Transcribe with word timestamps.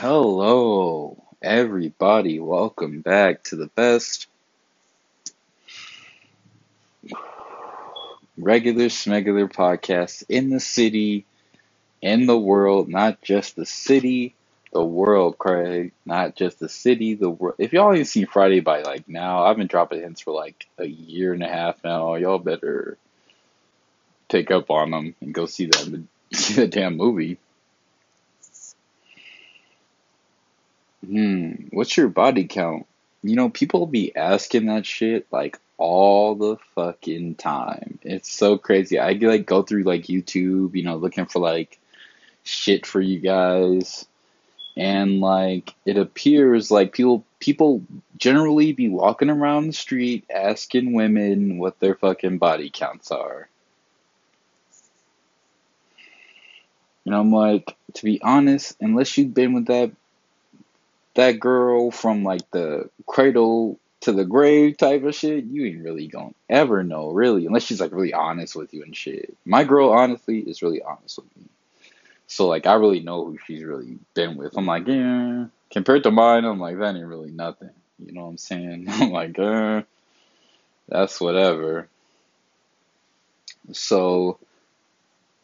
Hello, 0.00 1.20
everybody. 1.42 2.38
Welcome 2.38 3.00
back 3.00 3.42
to 3.42 3.56
the 3.56 3.66
best 3.66 4.28
regular 8.36 8.84
smegular 8.84 9.52
podcast 9.52 10.22
in 10.28 10.50
the 10.50 10.60
city, 10.60 11.26
in 12.00 12.26
the 12.26 12.38
world, 12.38 12.88
not 12.88 13.22
just 13.22 13.56
the 13.56 13.66
city, 13.66 14.36
the 14.72 14.84
world, 14.84 15.36
Craig. 15.36 15.90
Not 16.06 16.36
just 16.36 16.60
the 16.60 16.68
city, 16.68 17.14
the 17.14 17.30
world. 17.30 17.56
If 17.58 17.72
y'all 17.72 17.92
ain't 17.92 18.06
seen 18.06 18.28
Friday 18.28 18.60
by 18.60 18.82
like 18.82 19.08
now, 19.08 19.46
I've 19.46 19.56
been 19.56 19.66
dropping 19.66 20.02
hints 20.02 20.20
for 20.20 20.32
like 20.32 20.68
a 20.78 20.86
year 20.86 21.32
and 21.32 21.42
a 21.42 21.48
half 21.48 21.82
now. 21.82 22.14
Y'all 22.14 22.38
better 22.38 22.96
take 24.28 24.52
up 24.52 24.70
on 24.70 24.92
them 24.92 25.16
and 25.20 25.34
go 25.34 25.46
see 25.46 25.66
that 25.66 26.04
see 26.32 26.54
the 26.54 26.68
damn 26.68 26.96
movie. 26.96 27.38
Hmm, 31.06 31.52
what's 31.70 31.96
your 31.96 32.08
body 32.08 32.44
count? 32.44 32.86
You 33.22 33.36
know, 33.36 33.48
people 33.48 33.86
be 33.86 34.14
asking 34.14 34.66
that 34.66 34.86
shit 34.86 35.26
like 35.30 35.58
all 35.76 36.34
the 36.34 36.56
fucking 36.74 37.36
time. 37.36 37.98
It's 38.02 38.30
so 38.30 38.58
crazy. 38.58 38.98
I 38.98 39.12
like 39.12 39.46
go 39.46 39.62
through 39.62 39.84
like 39.84 40.02
YouTube, 40.02 40.74
you 40.74 40.82
know, 40.82 40.96
looking 40.96 41.26
for 41.26 41.40
like 41.40 41.78
shit 42.42 42.84
for 42.84 43.00
you 43.00 43.20
guys. 43.20 44.06
And 44.76 45.20
like 45.20 45.74
it 45.84 45.96
appears 45.96 46.70
like 46.70 46.92
people 46.92 47.24
people 47.40 47.82
generally 48.16 48.72
be 48.72 48.88
walking 48.88 49.30
around 49.30 49.68
the 49.68 49.72
street 49.72 50.24
asking 50.32 50.92
women 50.92 51.58
what 51.58 51.80
their 51.80 51.94
fucking 51.94 52.38
body 52.38 52.70
counts 52.70 53.10
are. 53.10 53.48
And 57.06 57.14
I'm 57.14 57.32
like, 57.32 57.74
to 57.94 58.04
be 58.04 58.20
honest, 58.20 58.76
unless 58.80 59.16
you've 59.16 59.32
been 59.32 59.54
with 59.54 59.66
that 59.66 59.92
that 61.18 61.40
girl 61.40 61.90
from 61.90 62.22
like 62.22 62.48
the 62.52 62.88
cradle 63.06 63.76
to 64.02 64.12
the 64.12 64.24
grave 64.24 64.76
type 64.76 65.02
of 65.02 65.16
shit, 65.16 65.44
you 65.44 65.66
ain't 65.66 65.82
really 65.82 66.06
gonna 66.06 66.32
ever 66.48 66.84
know, 66.84 67.10
really, 67.10 67.44
unless 67.44 67.64
she's 67.64 67.80
like 67.80 67.90
really 67.90 68.12
honest 68.12 68.54
with 68.54 68.72
you 68.72 68.84
and 68.84 68.96
shit. 68.96 69.36
My 69.44 69.64
girl, 69.64 69.90
honestly, 69.90 70.38
is 70.38 70.62
really 70.62 70.80
honest 70.80 71.18
with 71.18 71.36
me. 71.36 71.42
So 72.28 72.46
like, 72.46 72.68
I 72.68 72.74
really 72.74 73.00
know 73.00 73.24
who 73.24 73.38
she's 73.46 73.64
really 73.64 73.98
been 74.14 74.36
with. 74.36 74.56
I'm 74.56 74.66
like, 74.66 74.86
yeah. 74.86 75.46
Compared 75.72 76.04
to 76.04 76.12
mine, 76.12 76.44
I'm 76.44 76.60
like, 76.60 76.78
that 76.78 76.94
ain't 76.94 77.04
really 77.04 77.32
nothing. 77.32 77.70
You 77.98 78.12
know 78.12 78.22
what 78.22 78.28
I'm 78.28 78.38
saying? 78.38 78.86
I'm 78.88 79.10
like, 79.10 79.36
uh, 79.40 79.82
that's 80.88 81.20
whatever. 81.20 81.88
So 83.72 84.38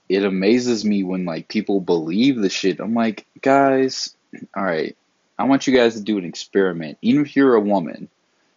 it 0.08 0.24
amazes 0.24 0.84
me 0.84 1.02
when 1.02 1.24
like 1.24 1.48
people 1.48 1.80
believe 1.80 2.36
the 2.36 2.48
shit. 2.48 2.78
I'm 2.78 2.94
like, 2.94 3.26
guys, 3.42 4.14
all 4.54 4.62
right, 4.62 4.96
I 5.38 5.44
want 5.44 5.66
you 5.66 5.76
guys 5.76 5.94
to 5.94 6.00
do 6.00 6.18
an 6.18 6.24
experiment. 6.24 6.98
Even 7.02 7.22
if 7.22 7.34
you're 7.34 7.54
a 7.54 7.60
woman, 7.60 8.08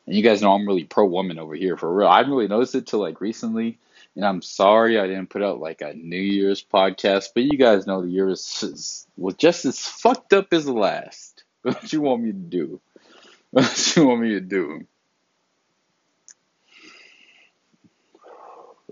and 0.05 0.15
you 0.15 0.23
guys 0.23 0.41
know 0.41 0.53
I'm 0.53 0.65
really 0.65 0.85
pro 0.85 1.05
woman 1.05 1.39
over 1.39 1.55
here 1.55 1.77
for 1.77 1.93
real. 1.93 2.07
I 2.07 2.17
haven't 2.17 2.31
really 2.31 2.47
noticed 2.47 2.75
it 2.75 2.87
till 2.87 2.99
like 2.99 3.19
recently, 3.19 3.77
and 4.15 4.25
I'm 4.25 4.41
sorry 4.41 4.99
I 4.99 5.07
didn't 5.07 5.29
put 5.29 5.43
out 5.43 5.59
like 5.59 5.81
a 5.81 5.93
New 5.93 6.19
Year's 6.19 6.63
podcast, 6.63 7.29
but 7.33 7.43
you 7.43 7.57
guys 7.57 7.85
know 7.85 8.01
the 8.01 8.09
year 8.09 8.29
is, 8.29 9.05
was 9.17 9.35
just 9.35 9.65
as 9.65 9.79
fucked 9.79 10.33
up 10.33 10.53
as 10.53 10.65
the 10.65 10.73
last. 10.73 11.43
What 11.63 11.91
you 11.91 11.99
want 11.99 12.23
me 12.23 12.31
to 12.31 12.37
do? 12.37 12.79
What 13.51 13.95
you 13.95 14.07
want 14.07 14.21
me 14.21 14.29
to 14.31 14.39
do? 14.39 14.85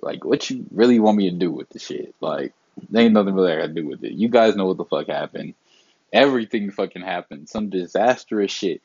Like, 0.01 0.25
what 0.25 0.49
you 0.49 0.65
really 0.71 0.99
want 0.99 1.17
me 1.17 1.29
to 1.29 1.35
do 1.35 1.51
with 1.51 1.69
the 1.69 1.79
shit? 1.79 2.13
Like, 2.19 2.53
there 2.89 3.03
ain't 3.03 3.13
nothing 3.13 3.33
really 3.33 3.53
I 3.53 3.57
gotta 3.57 3.73
do 3.73 3.87
with 3.87 4.03
it. 4.03 4.13
You 4.13 4.27
guys 4.27 4.55
know 4.55 4.65
what 4.65 4.77
the 4.77 4.85
fuck 4.85 5.07
happened. 5.07 5.53
Everything 6.15 6.71
fucking 6.71 7.01
happened. 7.01 7.49
Some 7.49 7.69
disastrous 7.69 8.49
shit. 8.49 8.81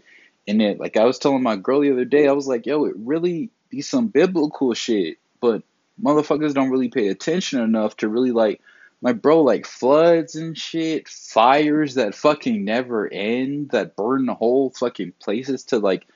And 0.48 0.61
it, 0.61 0.81
like 0.81 0.97
I 0.97 1.05
was 1.05 1.20
telling 1.20 1.45
my 1.45 1.55
girl 1.55 1.81
the 1.81 1.92
other 1.92 2.05
day, 2.05 2.27
I 2.27 2.33
was 2.33 2.48
like, 2.48 2.67
yo, 2.67 2.87
it 2.87 2.95
really 2.97 3.50
be 3.69 3.83
some 3.83 4.09
biblical 4.09 4.75
shit, 4.75 5.19
but 5.41 5.62
motherfuckers 6.03 6.54
don't 6.54 6.71
really 6.71 6.88
pay 6.88 7.06
attention 7.06 7.60
enough 7.60 7.97
to 7.99 8.09
really 8.09 8.32
like, 8.32 8.60
my 9.00 9.12
bro, 9.12 9.43
like 9.43 9.65
floods 9.65 10.34
and 10.34 10.59
shit, 10.59 11.09
fires 11.09 11.94
that 11.94 12.16
fucking 12.16 12.65
never 12.65 13.06
end, 13.06 13.71
that 13.71 13.94
burn 13.94 14.27
the 14.27 14.34
whole 14.34 14.71
fucking 14.71 15.12
places 15.21 15.62
to 15.66 15.78
like, 15.78 16.09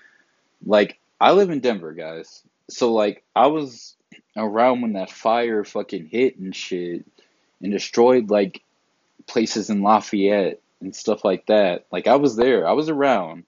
like 0.67 0.99
I 1.21 1.31
live 1.31 1.51
in 1.51 1.61
Denver, 1.61 1.93
guys. 1.93 2.43
So 2.69 2.93
like 2.93 3.23
I 3.37 3.47
was 3.47 3.95
around 4.37 4.81
when 4.81 4.95
that 4.95 5.13
fire 5.13 5.63
fucking 5.63 6.07
hit 6.07 6.39
and 6.39 6.57
shit 6.57 7.07
and 7.63 7.71
destroyed 7.71 8.31
like 8.31 8.63
places 9.29 9.71
in 9.71 9.81
Lafayette 9.81 10.61
and 10.81 10.95
stuff 10.95 11.25
like 11.25 11.47
that. 11.47 11.87
Like 11.91 12.07
I 12.07 12.17
was 12.17 12.37
there, 12.37 12.67
I 12.67 12.73
was 12.73 12.89
around. 12.89 13.45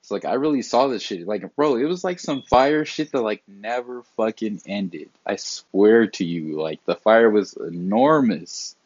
It's 0.00 0.10
like 0.10 0.26
I 0.26 0.34
really 0.34 0.60
saw 0.60 0.88
this 0.88 1.02
shit. 1.02 1.26
Like, 1.26 1.56
bro, 1.56 1.76
it 1.76 1.84
was 1.84 2.04
like 2.04 2.20
some 2.20 2.42
fire 2.42 2.84
shit 2.84 3.12
that 3.12 3.22
like 3.22 3.42
never 3.48 4.02
fucking 4.18 4.60
ended. 4.66 5.08
I 5.24 5.36
swear 5.36 6.08
to 6.08 6.24
you, 6.24 6.60
like 6.60 6.84
the 6.84 6.94
fire 6.94 7.30
was 7.30 7.54
enormous. 7.54 8.76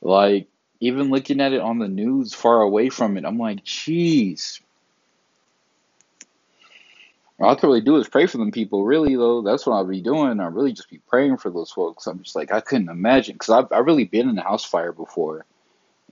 Like 0.00 0.48
even 0.80 1.10
looking 1.10 1.40
at 1.42 1.52
it 1.52 1.60
on 1.60 1.78
the 1.78 1.88
news 1.88 2.32
far 2.32 2.62
away 2.62 2.88
from 2.88 3.18
it, 3.18 3.26
I'm 3.26 3.38
like, 3.38 3.62
jeez. 3.64 4.60
All 7.38 7.50
I 7.50 7.54
can 7.54 7.68
really 7.68 7.80
do 7.82 7.96
is 7.96 8.08
pray 8.08 8.26
for 8.26 8.38
them 8.38 8.52
people. 8.52 8.84
Really 8.84 9.16
though, 9.16 9.42
that's 9.42 9.66
what 9.66 9.74
I'll 9.74 9.84
be 9.84 10.00
doing. 10.00 10.40
I'll 10.40 10.50
really 10.50 10.72
just 10.72 10.88
be 10.88 11.00
praying 11.08 11.38
for 11.38 11.50
those 11.50 11.70
folks. 11.70 12.06
I'm 12.06 12.22
just 12.22 12.36
like 12.36 12.52
I 12.52 12.60
couldn't 12.60 12.88
imagine 12.88 13.34
because 13.34 13.50
I've 13.50 13.70
I've 13.70 13.84
really 13.84 14.04
been 14.04 14.30
in 14.30 14.38
a 14.38 14.42
house 14.42 14.64
fire 14.64 14.92
before 14.92 15.44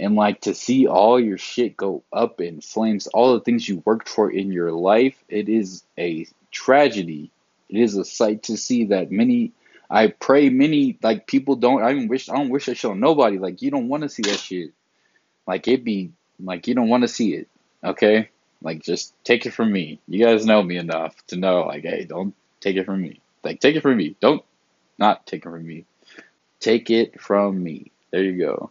and 0.00 0.14
like 0.14 0.42
to 0.42 0.54
see 0.54 0.86
all 0.86 1.19
your 1.19 1.38
shit 1.38 1.76
go 1.76 2.03
up 2.12 2.41
in 2.41 2.60
flames, 2.60 3.06
all 3.09 3.34
the 3.34 3.41
things 3.41 3.69
you 3.69 3.82
worked 3.84 4.09
for 4.09 4.31
in 4.31 4.53
your 4.53 4.72
life, 4.72 5.16
it 5.28 5.48
is 5.48 5.82
a 5.98 6.26
tragedy. 6.50 7.31
It 7.69 7.81
is 7.81 7.97
a 7.97 8.04
sight 8.04 8.44
to 8.44 8.56
see 8.56 8.87
that 8.87 9.10
many 9.10 9.53
I 9.91 10.08
pray 10.08 10.50
many 10.50 10.98
like 11.03 11.26
people 11.26 11.56
don't 11.56 11.82
I 11.82 11.92
even 11.92 12.08
wish 12.08 12.28
I 12.28 12.37
don't 12.37 12.50
wish 12.50 12.69
I 12.69 12.75
show 12.75 12.94
nobody. 12.94 13.38
Like 13.38 13.62
you 13.62 13.70
don't 13.70 13.88
want 13.88 14.03
to 14.03 14.08
see 14.08 14.22
that 14.22 14.38
shit. 14.38 14.72
Like 15.47 15.66
it 15.66 15.84
be 15.84 16.12
like 16.38 16.66
you 16.66 16.75
don't 16.75 16.88
want 16.88 17.03
to 17.03 17.08
see 17.08 17.34
it. 17.34 17.48
Okay? 17.82 18.28
Like 18.62 18.82
just 18.82 19.14
take 19.25 19.47
it 19.47 19.54
from 19.54 19.72
me. 19.72 20.00
You 20.06 20.25
guys 20.25 20.44
know 20.44 20.62
me 20.62 20.76
enough 20.76 21.14
to 21.28 21.37
know 21.37 21.62
like 21.62 21.82
hey, 21.82 22.04
don't 22.04 22.34
take 22.60 22.76
it 22.76 22.87
from 22.87 23.03
me. 23.03 23.20
Like 23.42 23.60
take 23.60 23.76
it 23.76 23.82
from 23.82 23.97
me. 23.97 24.16
Don't 24.20 24.44
not 24.98 25.26
take 25.26 25.47
it 25.47 25.50
from 25.50 25.66
me. 25.66 25.84
Take 26.60 26.91
it 26.91 27.20
from 27.20 27.62
me. 27.62 27.92
There 28.10 28.22
you 28.22 28.38
go. 28.38 28.70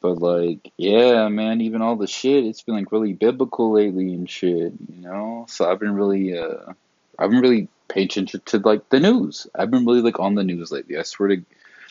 But 0.00 0.18
like, 0.18 0.72
yeah, 0.76 1.28
man, 1.28 1.60
even 1.60 1.82
all 1.82 1.96
the 1.96 2.06
shit, 2.06 2.44
it's 2.44 2.62
been 2.62 2.76
like 2.76 2.92
really 2.92 3.12
biblical 3.12 3.72
lately 3.72 4.14
and 4.14 4.30
shit, 4.30 4.72
you 4.94 5.02
know? 5.02 5.46
So 5.48 5.70
I've 5.70 5.80
been 5.80 5.94
really 5.94 6.38
uh 6.38 6.72
I've 7.18 7.30
been 7.30 7.40
really 7.40 7.68
paying 7.88 8.06
attention 8.06 8.42
to 8.46 8.58
like 8.58 8.88
the 8.90 9.00
news. 9.00 9.46
I've 9.54 9.70
been 9.70 9.84
really 9.84 10.02
like 10.02 10.20
on 10.20 10.34
the 10.34 10.44
news 10.44 10.70
lately. 10.70 10.96
I 10.96 11.02
swear 11.02 11.28
to 11.30 11.42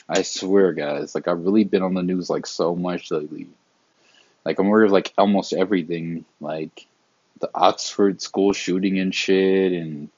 I 0.07 0.21
swear 0.21 0.71
guys, 0.71 1.15
like 1.15 1.27
I've 1.27 1.43
really 1.43 1.65
been 1.65 1.83
on 1.83 1.93
the 1.93 2.03
news 2.03 2.29
like 2.29 2.45
so 2.45 2.75
much 2.75 3.11
lately. 3.11 3.47
Like 4.45 4.59
I'm 4.59 4.67
aware 4.67 4.83
of 4.83 4.91
like 4.91 5.13
almost 5.17 5.51
everything, 5.51 6.23
like 6.39 6.87
the 7.41 7.49
Oxford 7.53 8.21
school 8.21 8.53
shooting 8.53 8.99
and 8.99 9.13
shit 9.13 9.73
and 9.73 10.09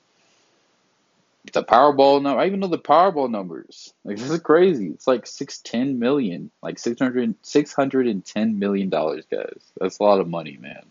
the 1.51 1.63
Powerball 1.63 2.21
number. 2.21 2.39
I 2.39 2.47
even 2.47 2.59
know 2.59 2.67
the 2.67 2.77
Powerball 2.77 3.29
numbers. 3.29 3.93
Like 4.03 4.17
this 4.17 4.29
is 4.29 4.39
crazy. 4.39 4.87
It's 4.87 5.07
like 5.07 5.27
six 5.27 5.59
ten 5.59 5.99
million, 5.99 6.51
like 6.61 6.79
600, 6.79 7.35
610 7.41 8.59
million 8.59 8.89
dollars, 8.89 9.25
guys. 9.29 9.61
That's 9.79 9.99
a 9.99 10.03
lot 10.03 10.19
of 10.19 10.27
money, 10.27 10.57
man. 10.59 10.85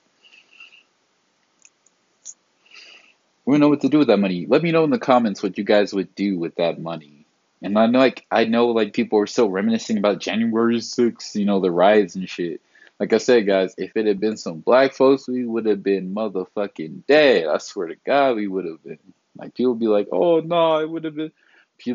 We 3.45 3.55
don't 3.55 3.61
know 3.61 3.69
what 3.71 3.81
to 3.81 3.89
do 3.89 3.99
with 3.99 4.09
that 4.09 4.19
money. 4.19 4.47
Let 4.47 4.63
me 4.63 4.73
know 4.73 4.85
in 4.85 4.91
the 4.91 4.99
comments 4.99 5.43
what 5.43 5.57
you 5.57 5.65
guys 5.65 5.95
would 5.95 6.15
do 6.15 6.39
with 6.39 6.57
that 6.57 6.79
money. 6.79 7.25
And 7.63 7.79
I 7.79 7.87
know, 7.87 7.99
like, 7.99 8.27
I 8.31 8.45
know, 8.45 8.69
like, 8.69 8.93
people 8.93 9.19
are 9.21 9.27
still 9.27 9.49
reminiscing 9.49 9.99
about 9.99 10.21
January 10.21 10.77
6th, 10.77 11.35
you 11.35 11.45
know, 11.45 11.59
the 11.59 11.71
riots 11.71 12.15
and 12.15 12.29
shit. 12.29 12.61
Like 13.01 13.13
I 13.13 13.19
said, 13.19 13.47
guys, 13.47 13.75
if 13.79 13.97
it 13.97 14.07
had 14.07 14.21
been 14.21 14.37
some 14.37 14.59
black 14.61 14.93
folks, 14.93 15.29
we 15.29 15.45
would 15.45 15.67
have 15.67 15.83
been 15.83 16.15
motherfucking 16.15 17.07
dead. 17.07 17.47
I 17.47 17.59
swear 17.59 17.89
to 17.89 17.97
God, 18.05 18.37
we 18.37 18.49
would 18.49 18.65
have 18.65 18.83
been. 18.83 18.99
Like 19.39 19.55
people 19.55 19.75
be 19.75 19.87
like, 19.87 20.09
"Oh 20.13 20.41
no, 20.41 20.81
it 20.81 20.91
would 20.91 21.05
have 21.05 21.15
been." 21.15 21.33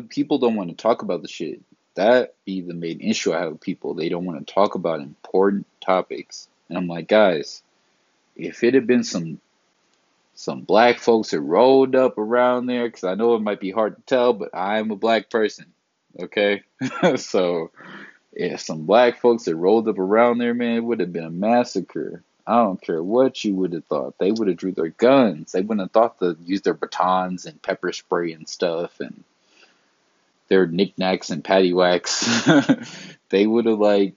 People 0.08 0.38
don't 0.38 0.56
want 0.56 0.70
to 0.70 0.76
talk 0.76 1.02
about 1.02 1.20
the 1.20 1.28
shit. 1.28 1.60
That 1.94 2.34
be 2.46 2.62
the 2.62 2.74
main 2.74 3.00
issue 3.00 3.34
I 3.34 3.40
have 3.40 3.52
with 3.52 3.60
people. 3.60 3.94
They 3.94 4.08
don't 4.08 4.24
want 4.24 4.44
to 4.44 4.54
talk 4.54 4.74
about 4.74 5.00
important 5.00 5.66
topics. 5.80 6.48
And 6.68 6.78
I'm 6.78 6.88
like, 6.88 7.06
guys, 7.06 7.62
if 8.34 8.64
it 8.64 8.74
had 8.74 8.86
been 8.86 9.04
some 9.04 9.40
some 10.34 10.62
black 10.62 10.98
folks 10.98 11.30
that 11.30 11.40
rolled 11.40 11.94
up 11.94 12.18
around 12.18 12.66
there, 12.66 12.88
because 12.88 13.04
I 13.04 13.14
know 13.14 13.34
it 13.34 13.42
might 13.42 13.60
be 13.60 13.70
hard 13.70 13.96
to 13.96 14.02
tell, 14.02 14.32
but 14.32 14.50
I'm 14.54 14.90
a 14.90 14.96
black 14.96 15.30
person. 15.30 15.66
Okay, 16.20 16.62
so 17.16 17.70
if 18.32 18.60
some 18.60 18.86
black 18.86 19.20
folks 19.20 19.44
that 19.44 19.56
rolled 19.56 19.88
up 19.88 19.98
around 19.98 20.38
there, 20.38 20.54
man, 20.54 20.76
it 20.76 20.84
would 20.84 21.00
have 21.00 21.12
been 21.12 21.24
a 21.24 21.30
massacre. 21.30 22.22
I 22.46 22.56
don't 22.62 22.80
care 22.80 23.02
what 23.02 23.42
you 23.44 23.54
would 23.56 23.72
have 23.72 23.86
thought. 23.86 24.16
They 24.18 24.30
would 24.32 24.48
have 24.48 24.58
drew 24.58 24.72
their 24.72 24.88
guns. 24.88 25.52
They 25.52 25.62
wouldn't 25.62 25.80
have 25.80 25.92
thought 25.92 26.18
to 26.20 26.36
use 26.44 26.62
their 26.62 26.74
batons 26.74 27.46
and 27.46 27.60
pepper 27.62 27.92
spray 27.92 28.32
and 28.32 28.48
stuff 28.48 29.00
and 29.00 29.24
their 30.48 30.66
knickknacks 30.66 31.30
and 31.30 31.42
paddywhacks. 31.42 32.86
they 33.30 33.46
would 33.46 33.66
have 33.66 33.78
like 33.78 34.14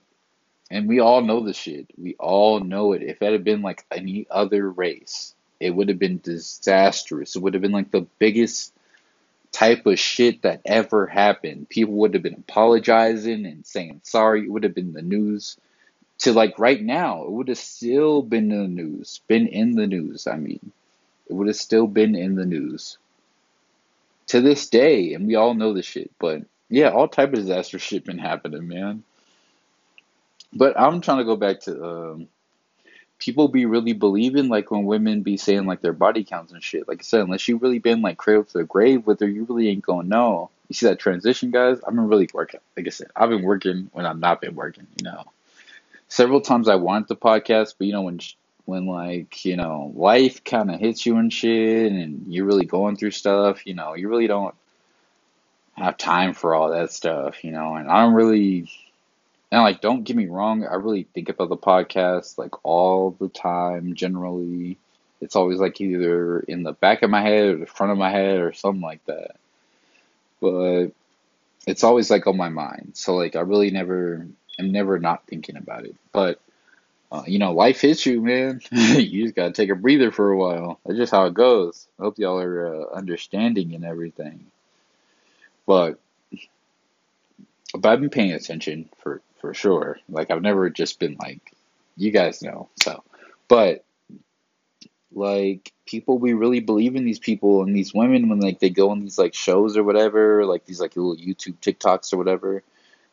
And 0.70 0.88
we 0.88 1.00
all 1.00 1.22
know 1.22 1.42
the 1.44 1.54
shit. 1.54 1.86
We 1.96 2.16
all 2.18 2.60
know 2.60 2.92
it. 2.92 3.02
If 3.02 3.22
it 3.22 3.32
had 3.32 3.44
been 3.44 3.62
like 3.62 3.84
any 3.90 4.26
other 4.30 4.70
race, 4.70 5.34
it 5.60 5.70
would 5.70 5.88
have 5.88 5.98
been 5.98 6.20
disastrous. 6.22 7.34
It 7.34 7.42
would 7.42 7.54
have 7.54 7.62
been 7.62 7.72
like 7.72 7.90
the 7.90 8.06
biggest 8.18 8.74
type 9.52 9.86
of 9.86 9.98
shit 9.98 10.42
that 10.42 10.60
ever 10.66 11.06
happened. 11.06 11.68
People 11.70 11.94
would 11.94 12.12
have 12.14 12.22
been 12.22 12.34
apologizing 12.34 13.46
and 13.46 13.64
saying 13.66 14.02
sorry. 14.04 14.44
It 14.44 14.50
would 14.50 14.64
have 14.64 14.74
been 14.74 14.92
the 14.92 15.02
news. 15.02 15.56
To 16.18 16.32
like 16.32 16.58
right 16.58 16.82
now, 16.82 17.22
it 17.22 17.30
would 17.30 17.48
have 17.48 17.58
still 17.58 18.22
been 18.22 18.50
in 18.50 18.62
the 18.62 18.82
news. 18.82 19.20
Been 19.28 19.46
in 19.46 19.76
the 19.76 19.86
news, 19.86 20.26
I 20.26 20.36
mean. 20.36 20.72
It 21.28 21.34
would 21.34 21.46
have 21.46 21.56
still 21.56 21.86
been 21.86 22.16
in 22.16 22.34
the 22.34 22.46
news. 22.46 22.98
To 24.28 24.40
this 24.40 24.68
day, 24.68 25.14
and 25.14 25.26
we 25.26 25.36
all 25.36 25.54
know 25.54 25.72
this 25.72 25.86
shit, 25.86 26.10
but 26.18 26.42
yeah, 26.68 26.90
all 26.90 27.08
type 27.08 27.30
of 27.30 27.38
disaster 27.38 27.78
shit 27.78 28.04
been 28.04 28.18
happening, 28.18 28.68
man. 28.68 29.04
But 30.52 30.78
I'm 30.78 31.00
trying 31.00 31.18
to 31.18 31.24
go 31.24 31.36
back 31.36 31.60
to 31.60 31.84
um, 31.84 32.28
people 33.18 33.48
be 33.48 33.66
really 33.66 33.92
believing 33.92 34.48
like 34.48 34.70
when 34.70 34.84
women 34.84 35.22
be 35.22 35.36
saying 35.36 35.66
like 35.66 35.80
their 35.80 35.92
body 35.92 36.24
counts 36.24 36.52
and 36.52 36.62
shit. 36.62 36.88
Like 36.88 37.00
I 37.00 37.02
said, 37.02 37.20
unless 37.20 37.46
you 37.48 37.56
really 37.58 37.78
been 37.78 38.02
like 38.02 38.18
cradled 38.18 38.48
to 38.48 38.58
the 38.58 38.64
grave 38.64 39.06
with 39.06 39.20
her, 39.20 39.28
you 39.28 39.44
really 39.44 39.68
ain't 39.68 39.84
gonna 39.84 40.08
know. 40.08 40.50
You 40.68 40.74
see 40.74 40.86
that 40.86 40.98
transition, 40.98 41.50
guys? 41.50 41.78
I've 41.86 41.94
been 41.94 42.08
really 42.08 42.28
working. 42.32 42.60
Like 42.76 42.86
I 42.86 42.90
said, 42.90 43.08
I've 43.16 43.30
been 43.30 43.42
working 43.42 43.90
when 43.92 44.06
I've 44.06 44.18
not 44.18 44.40
been 44.40 44.54
working. 44.54 44.86
You 44.98 45.04
know, 45.04 45.24
several 46.08 46.40
times 46.40 46.68
I 46.68 46.76
wanted 46.76 47.08
the 47.08 47.16
podcast, 47.16 47.74
but 47.78 47.86
you 47.86 47.92
know 47.92 48.02
when 48.02 48.20
when 48.64 48.86
like 48.86 49.44
you 49.44 49.56
know 49.56 49.92
life 49.94 50.44
kind 50.44 50.70
of 50.70 50.80
hits 50.80 51.06
you 51.06 51.16
and 51.16 51.32
shit, 51.32 51.92
and 51.92 52.26
you're 52.32 52.46
really 52.46 52.66
going 52.66 52.96
through 52.96 53.12
stuff. 53.12 53.66
You 53.66 53.74
know, 53.74 53.94
you 53.94 54.08
really 54.08 54.26
don't 54.26 54.54
have 55.74 55.96
time 55.96 56.34
for 56.34 56.54
all 56.54 56.70
that 56.70 56.92
stuff. 56.92 57.44
You 57.44 57.52
know, 57.52 57.74
and 57.74 57.88
I 57.88 58.02
don't 58.02 58.14
really 58.14 58.68
and 59.50 59.62
like, 59.62 59.80
don't 59.80 60.04
get 60.04 60.16
me 60.16 60.26
wrong, 60.26 60.66
I 60.66 60.74
really 60.74 61.04
think 61.14 61.28
about 61.28 61.48
the 61.48 61.56
podcast 61.56 62.36
like 62.36 62.64
all 62.64 63.12
the 63.18 63.28
time. 63.28 63.94
Generally, 63.94 64.76
it's 65.20 65.36
always 65.36 65.58
like 65.58 65.80
either 65.80 66.40
in 66.40 66.62
the 66.62 66.72
back 66.72 67.02
of 67.02 67.10
my 67.10 67.22
head 67.22 67.44
or 67.44 67.56
the 67.56 67.66
front 67.66 67.92
of 67.92 67.98
my 67.98 68.10
head 68.10 68.40
or 68.40 68.52
something 68.52 68.82
like 68.82 69.04
that. 69.06 69.36
But 70.40 70.88
it's 71.66 71.82
always 71.82 72.10
like 72.10 72.26
on 72.26 72.36
my 72.36 72.50
mind. 72.50 72.92
So 72.94 73.16
like, 73.16 73.36
I 73.36 73.40
really 73.40 73.70
never, 73.70 74.26
I'm 74.58 74.72
never 74.72 74.98
not 74.98 75.26
thinking 75.26 75.56
about 75.56 75.84
it. 75.84 75.96
But 76.12 76.40
uh, 77.10 77.22
you 77.26 77.38
know, 77.38 77.52
life 77.52 77.80
hits 77.80 78.04
you, 78.04 78.20
man. 78.20 78.60
you 78.70 79.24
just 79.24 79.34
gotta 79.34 79.52
take 79.52 79.70
a 79.70 79.74
breather 79.74 80.10
for 80.10 80.30
a 80.30 80.36
while. 80.36 80.78
That's 80.84 80.98
just 80.98 81.12
how 81.12 81.26
it 81.26 81.34
goes. 81.34 81.88
I 81.98 82.02
hope 82.02 82.18
y'all 82.18 82.38
are 82.38 82.66
uh, 82.66 82.94
understanding 82.94 83.74
and 83.74 83.84
everything. 83.84 84.46
But 85.66 85.98
but 87.74 87.88
I've 87.90 88.00
been 88.00 88.10
paying 88.10 88.32
attention 88.32 88.88
for 88.98 89.22
for 89.40 89.54
sure. 89.54 89.98
Like 90.08 90.30
I've 90.30 90.42
never 90.42 90.68
just 90.70 90.98
been 90.98 91.16
like, 91.18 91.52
you 91.96 92.10
guys 92.10 92.42
know. 92.42 92.68
So, 92.82 93.02
but 93.48 93.84
like 95.12 95.72
people, 95.86 96.18
we 96.18 96.34
really 96.34 96.60
believe 96.60 96.94
in 96.96 97.04
these 97.04 97.18
people 97.18 97.62
and 97.62 97.74
these 97.74 97.94
women 97.94 98.28
when 98.28 98.40
like 98.40 98.60
they 98.60 98.70
go 98.70 98.90
on 98.90 99.00
these 99.00 99.18
like 99.18 99.34
shows 99.34 99.76
or 99.76 99.82
whatever, 99.84 100.44
like 100.44 100.66
these 100.66 100.80
like 100.80 100.96
little 100.96 101.16
YouTube 101.16 101.56
TikToks 101.60 102.12
or 102.12 102.18
whatever. 102.18 102.62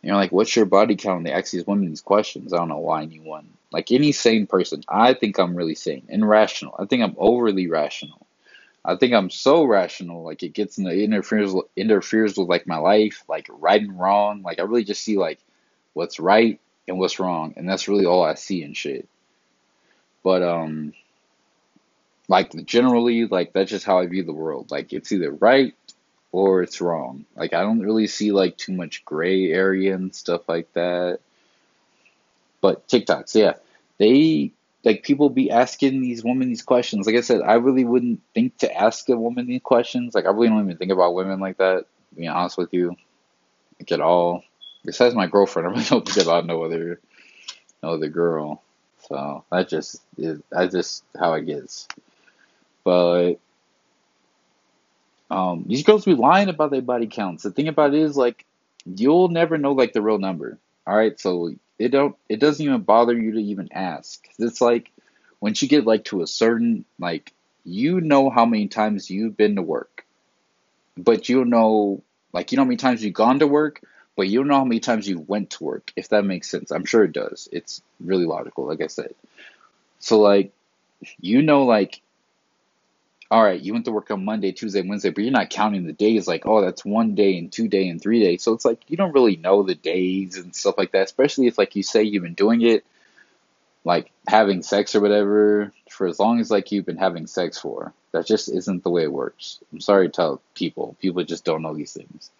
And 0.05 0.09
you're 0.09 0.17
like, 0.17 0.31
what's 0.31 0.55
your 0.55 0.65
body 0.65 0.95
count? 0.95 1.17
And 1.17 1.25
they 1.25 1.31
ask 1.31 1.51
these 1.51 1.65
women 1.65 1.89
these 1.89 1.99
questions. 1.99 2.53
I 2.53 2.57
don't 2.57 2.69
know 2.69 2.77
why 2.77 3.01
anyone, 3.01 3.49
like 3.71 3.91
any 3.91 4.11
sane 4.11 4.45
person, 4.45 4.83
I 4.87 5.15
think 5.15 5.39
I'm 5.39 5.55
really 5.55 5.73
sane 5.73 6.05
and 6.09 6.29
rational. 6.29 6.75
I 6.77 6.85
think 6.85 7.01
I'm 7.01 7.15
overly 7.17 7.67
rational. 7.67 8.23
I 8.85 8.97
think 8.97 9.13
I'm 9.15 9.31
so 9.31 9.63
rational, 9.63 10.23
like 10.23 10.43
it 10.43 10.53
gets 10.53 10.77
in 10.77 10.83
the 10.83 10.91
interferes 10.91 11.55
interferes 11.75 12.37
with 12.37 12.47
like 12.47 12.67
my 12.67 12.77
life, 12.77 13.23
like 13.27 13.47
right 13.49 13.81
and 13.81 13.99
wrong. 13.99 14.43
Like 14.43 14.59
I 14.59 14.61
really 14.65 14.83
just 14.83 15.01
see 15.01 15.17
like 15.17 15.39
what's 15.93 16.19
right 16.19 16.59
and 16.87 16.99
what's 16.99 17.19
wrong, 17.19 17.55
and 17.57 17.67
that's 17.67 17.87
really 17.87 18.05
all 18.05 18.23
I 18.23 18.35
see 18.35 18.61
in 18.61 18.75
shit. 18.75 19.09
But 20.23 20.43
um, 20.43 20.93
like 22.27 22.51
generally, 22.67 23.25
like 23.25 23.53
that's 23.53 23.71
just 23.71 23.87
how 23.87 23.97
I 23.97 24.05
view 24.05 24.23
the 24.23 24.33
world. 24.33 24.69
Like 24.69 24.93
it's 24.93 25.11
either 25.11 25.31
right 25.31 25.73
or 26.35 26.61
it's 26.61 26.81
wrong. 26.81 27.25
Like 27.35 27.53
I 27.53 27.61
don't 27.61 27.79
really 27.79 28.07
see 28.07 28.31
like 28.31 28.57
too 28.57 28.73
much 28.73 29.05
gray 29.05 29.51
area 29.51 29.95
and 29.95 30.13
stuff 30.13 30.47
like 30.49 30.71
that. 30.73 31.19
But 32.61 32.87
TikToks, 32.87 33.35
yeah, 33.35 33.53
they 33.97 34.51
like 34.83 35.03
people 35.03 35.29
be 35.29 35.49
asking 35.49 36.01
these 36.01 36.23
women 36.23 36.49
these 36.49 36.61
questions. 36.61 37.07
Like 37.07 37.15
I 37.15 37.21
said, 37.21 37.41
I 37.41 37.53
really 37.53 37.85
wouldn't 37.85 38.21
think 38.33 38.57
to 38.57 38.75
ask 38.75 39.07
a 39.09 39.15
woman 39.15 39.47
these 39.47 39.61
questions. 39.61 40.13
Like 40.13 40.25
I 40.25 40.29
really 40.29 40.49
don't 40.49 40.63
even 40.63 40.77
think 40.77 40.91
about 40.91 41.13
women 41.13 41.39
like 41.39 41.57
that. 41.57 41.85
Be 42.17 42.27
honest 42.27 42.57
with 42.57 42.73
you, 42.73 42.95
like 43.79 43.91
at 43.91 44.01
all 44.01 44.43
besides 44.83 45.15
my 45.15 45.27
girlfriend, 45.27 45.67
I 45.69 45.71
really 45.71 45.85
don't 45.85 46.07
think 46.07 46.25
about 46.25 46.45
no 46.45 46.63
other 46.63 46.99
no 47.81 47.93
other 47.93 48.09
girl. 48.09 48.61
So 49.07 49.45
that 49.51 49.69
just 49.69 50.01
is 50.17 50.41
that's 50.51 50.73
just 50.73 51.03
how 51.17 51.33
it 51.33 51.45
gets. 51.45 51.87
But 52.83 53.35
um, 55.35 55.65
these 55.67 55.83
girls 55.83 56.05
be 56.05 56.15
lying 56.15 56.47
about 56.47 56.71
their 56.71 56.81
body 56.81 57.07
counts. 57.07 57.43
The 57.43 57.51
thing 57.51 57.67
about 57.67 57.93
it 57.93 58.01
is 58.01 58.15
like 58.15 58.45
you'll 58.85 59.27
never 59.27 59.57
know 59.57 59.73
like 59.73 59.91
the 59.93 60.01
real 60.01 60.17
number. 60.17 60.57
All 60.87 60.95
right, 60.95 61.19
so 61.19 61.53
it 61.77 61.89
don't 61.89 62.15
it 62.29 62.39
doesn't 62.39 62.65
even 62.65 62.81
bother 62.81 63.13
you 63.13 63.33
to 63.33 63.41
even 63.41 63.69
ask. 63.73 64.25
It's 64.39 64.61
like 64.61 64.91
once 65.41 65.61
you 65.61 65.67
get 65.67 65.85
like 65.85 66.05
to 66.05 66.21
a 66.21 66.27
certain 66.27 66.85
like 66.99 67.33
you 67.65 67.99
know 67.99 68.29
how 68.29 68.45
many 68.45 68.69
times 68.69 69.09
you've 69.09 69.35
been 69.35 69.57
to 69.57 69.61
work, 69.61 70.05
but 70.97 71.27
you 71.27 71.43
know 71.43 72.01
like 72.31 72.51
you 72.51 72.55
know 72.55 72.63
how 72.63 72.67
many 72.67 72.77
times 72.77 73.03
you've 73.03 73.13
gone 73.13 73.39
to 73.39 73.47
work, 73.47 73.81
but 74.15 74.29
you 74.29 74.39
don't 74.39 74.47
know 74.47 74.55
how 74.55 74.63
many 74.63 74.79
times 74.79 75.07
you 75.07 75.19
went 75.19 75.49
to 75.51 75.63
work, 75.65 75.91
if 75.97 76.09
that 76.09 76.23
makes 76.23 76.49
sense. 76.49 76.71
I'm 76.71 76.85
sure 76.85 77.03
it 77.03 77.11
does. 77.11 77.49
It's 77.51 77.81
really 77.99 78.25
logical, 78.25 78.65
like 78.67 78.81
I 78.81 78.87
said. 78.87 79.13
So, 79.99 80.19
like, 80.19 80.53
you 81.19 81.41
know, 81.41 81.63
like, 81.65 82.01
all 83.35 83.43
right, 83.43 83.61
you 83.61 83.73
went 83.73 83.85
to 83.85 83.91
work 83.91 84.11
on 84.11 84.23
Monday, 84.23 84.53
Tuesday, 84.53 84.81
Wednesday, 84.81 85.09
but 85.09 85.23
you're 85.23 85.31
not 85.31 85.49
counting 85.49 85.85
the 85.85 85.93
days 85.93 86.27
like, 86.27 86.45
oh, 86.45 86.61
that's 86.61 86.85
one 86.85 87.15
day 87.15 87.37
and 87.37 87.51
two 87.51 87.67
day 87.67 87.89
and 87.89 88.01
three 88.01 88.21
days. 88.21 88.41
So 88.43 88.53
it's 88.53 88.65
like 88.65 88.81
you 88.87 88.97
don't 88.97 89.13
really 89.13 89.35
know 89.35 89.63
the 89.63 89.75
days 89.75 90.37
and 90.37 90.55
stuff 90.55 90.75
like 90.77 90.93
that, 90.93 91.03
especially 91.03 91.47
if 91.47 91.57
like 91.57 91.75
you 91.75 91.83
say 91.83 92.03
you've 92.03 92.23
been 92.23 92.33
doing 92.33 92.61
it, 92.61 92.85
like 93.83 94.11
having 94.27 94.63
sex 94.63 94.95
or 94.95 95.01
whatever, 95.01 95.73
for 95.89 96.07
as 96.07 96.19
long 96.19 96.39
as 96.39 96.49
like 96.49 96.71
you've 96.71 96.85
been 96.85 96.97
having 96.97 97.27
sex 97.27 97.59
for. 97.59 97.93
That 98.13 98.25
just 98.25 98.47
isn't 98.47 98.83
the 98.83 98.89
way 98.89 99.03
it 99.03 99.11
works. 99.11 99.59
I'm 99.73 99.81
sorry 99.81 100.07
to 100.07 100.13
tell 100.13 100.41
people. 100.53 100.95
People 101.01 101.23
just 101.25 101.43
don't 101.43 101.61
know 101.61 101.75
these 101.75 101.91
things 101.91 102.31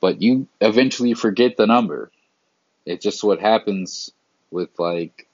but 0.00 0.22
you 0.22 0.46
eventually 0.60 1.14
forget 1.14 1.56
the 1.56 1.66
number. 1.66 2.10
It's 2.86 3.02
just 3.02 3.24
what 3.24 3.40
happens 3.40 4.12
with 4.50 4.70
like 4.78 5.26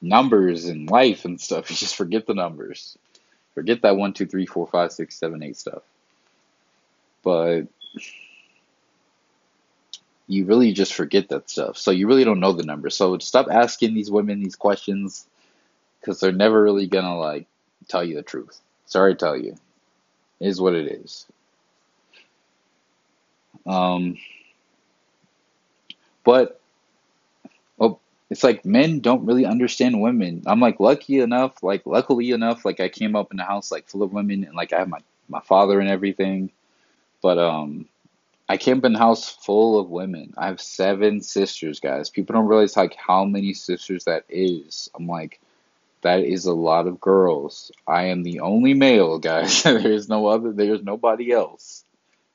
numbers 0.00 0.66
in 0.66 0.86
life 0.86 1.24
and 1.24 1.40
stuff. 1.40 1.70
You 1.70 1.76
just 1.76 1.96
forget 1.96 2.26
the 2.26 2.34
numbers. 2.34 2.96
Forget 3.60 3.82
that 3.82 3.98
one, 3.98 4.14
two, 4.14 4.24
three, 4.24 4.46
four, 4.46 4.66
five, 4.66 4.90
six, 4.90 5.14
seven, 5.16 5.42
eight 5.42 5.54
stuff. 5.54 5.82
But 7.22 7.64
you 10.26 10.46
really 10.46 10.72
just 10.72 10.94
forget 10.94 11.28
that 11.28 11.50
stuff. 11.50 11.76
So 11.76 11.90
you 11.90 12.08
really 12.08 12.24
don't 12.24 12.40
know 12.40 12.54
the 12.54 12.62
number. 12.62 12.88
So 12.88 13.18
stop 13.18 13.48
asking 13.50 13.92
these 13.92 14.10
women 14.10 14.42
these 14.42 14.56
questions 14.56 15.26
because 16.00 16.20
they're 16.20 16.32
never 16.32 16.62
really 16.62 16.86
gonna 16.86 17.18
like 17.18 17.48
tell 17.86 18.02
you 18.02 18.14
the 18.14 18.22
truth. 18.22 18.58
Sorry 18.86 19.12
to 19.12 19.18
tell 19.18 19.36
you. 19.36 19.54
It 20.40 20.48
is 20.48 20.58
what 20.58 20.74
it 20.74 20.86
is. 20.90 21.26
Um, 23.66 24.16
but 26.24 26.59
it's 28.30 28.44
like 28.44 28.64
men 28.64 29.00
don't 29.00 29.26
really 29.26 29.44
understand 29.44 30.00
women. 30.00 30.44
I'm 30.46 30.60
like 30.60 30.78
lucky 30.78 31.18
enough, 31.18 31.62
like 31.64 31.84
luckily 31.84 32.30
enough, 32.30 32.64
like 32.64 32.78
I 32.78 32.88
came 32.88 33.16
up 33.16 33.32
in 33.32 33.40
a 33.40 33.44
house 33.44 33.72
like 33.72 33.88
full 33.88 34.04
of 34.04 34.12
women 34.12 34.44
and 34.44 34.54
like 34.54 34.72
I 34.72 34.78
have 34.78 34.88
my 34.88 35.00
my 35.28 35.40
father 35.40 35.80
and 35.80 35.90
everything. 35.90 36.52
But 37.20 37.38
um 37.38 37.88
I 38.48 38.56
came 38.56 38.78
up 38.78 38.84
in 38.84 38.94
a 38.94 38.98
house 38.98 39.28
full 39.28 39.80
of 39.80 39.90
women. 39.90 40.34
I 40.36 40.46
have 40.46 40.60
seven 40.60 41.22
sisters, 41.22 41.80
guys. 41.80 42.08
People 42.08 42.34
don't 42.34 42.46
realize 42.46 42.76
like 42.76 42.94
how 42.94 43.24
many 43.24 43.52
sisters 43.52 44.04
that 44.04 44.24
is. 44.28 44.88
I'm 44.94 45.08
like 45.08 45.40
that 46.02 46.20
is 46.20 46.46
a 46.46 46.54
lot 46.54 46.86
of 46.86 47.00
girls. 47.00 47.72
I 47.86 48.04
am 48.06 48.22
the 48.22 48.40
only 48.40 48.74
male, 48.74 49.18
guys. 49.18 49.62
there's 49.64 50.08
no 50.08 50.28
other 50.28 50.52
there's 50.52 50.84
nobody 50.84 51.32
else. 51.32 51.84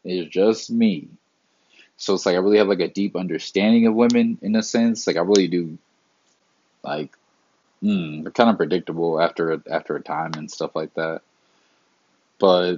It's 0.04 0.30
just 0.30 0.70
me. 0.70 1.08
So 1.96 2.16
it's 2.16 2.26
like 2.26 2.36
I 2.36 2.40
really 2.40 2.58
have 2.58 2.68
like 2.68 2.82
a 2.82 2.90
deep 2.90 3.16
understanding 3.16 3.88
of 3.88 3.96
women 3.96 4.38
in 4.42 4.58
a 4.58 4.62
sense. 4.62 5.08
Like 5.08 5.16
I 5.16 5.22
really 5.22 5.48
do 5.48 5.78
like 6.86 7.12
mm, 7.84 8.24
they're 8.24 8.32
kind 8.32 8.50
of 8.50 8.58
predictable 8.58 9.20
after 9.20 9.62
after 9.70 9.96
a 9.96 10.02
time 10.02 10.32
and 10.36 10.50
stuff 10.50 10.76
like 10.76 10.94
that. 10.96 11.22
But 12.40 12.78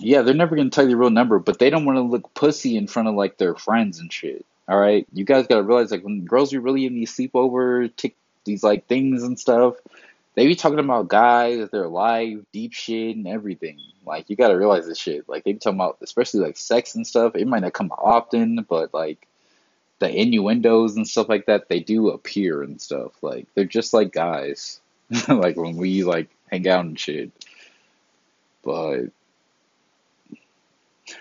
yeah, 0.00 0.22
they're 0.22 0.34
never 0.34 0.56
gonna 0.56 0.70
tell 0.70 0.84
you 0.84 0.90
the 0.90 0.96
real 0.96 1.10
number, 1.10 1.38
but 1.38 1.58
they 1.58 1.70
don't 1.70 1.84
want 1.84 1.96
to 1.96 2.02
look 2.02 2.34
pussy 2.34 2.76
in 2.76 2.86
front 2.86 3.08
of 3.08 3.14
like 3.14 3.38
their 3.38 3.54
friends 3.54 3.98
and 3.98 4.12
shit. 4.12 4.44
All 4.68 4.78
right, 4.78 5.06
you 5.12 5.24
guys 5.24 5.46
gotta 5.46 5.62
realize 5.62 5.90
like 5.90 6.04
when 6.04 6.24
girls 6.24 6.52
are 6.54 6.60
really 6.60 6.86
in 6.86 6.94
these 6.94 7.14
sleepover 7.14 7.94
tick 7.96 8.16
these 8.44 8.62
like 8.62 8.86
things 8.86 9.22
and 9.22 9.38
stuff, 9.38 9.74
they 10.34 10.46
be 10.46 10.54
talking 10.54 10.78
about 10.78 11.08
guys, 11.08 11.68
their 11.70 11.88
life, 11.88 12.38
deep 12.52 12.72
shit, 12.72 13.16
and 13.16 13.28
everything. 13.28 13.78
Like 14.04 14.28
you 14.30 14.36
gotta 14.36 14.56
realize 14.56 14.86
this 14.86 14.98
shit. 14.98 15.28
Like 15.28 15.44
they 15.44 15.52
be 15.52 15.58
talking 15.58 15.78
about, 15.78 15.98
especially 16.02 16.40
like 16.40 16.56
sex 16.56 16.94
and 16.94 17.06
stuff. 17.06 17.36
It 17.36 17.46
might 17.46 17.62
not 17.62 17.72
come 17.72 17.92
often, 17.92 18.66
but 18.68 18.92
like 18.94 19.26
the 20.02 20.10
innuendos 20.12 20.96
and 20.96 21.06
stuff 21.06 21.28
like 21.28 21.46
that, 21.46 21.68
they 21.68 21.78
do 21.78 22.10
appear 22.10 22.62
and 22.62 22.80
stuff. 22.80 23.12
Like 23.22 23.46
they're 23.54 23.64
just 23.64 23.94
like 23.94 24.12
guys. 24.12 24.80
like 25.28 25.56
when 25.56 25.76
we 25.76 26.02
like 26.02 26.28
hang 26.50 26.66
out 26.66 26.84
and 26.84 26.98
shit. 26.98 27.30
But 28.64 29.06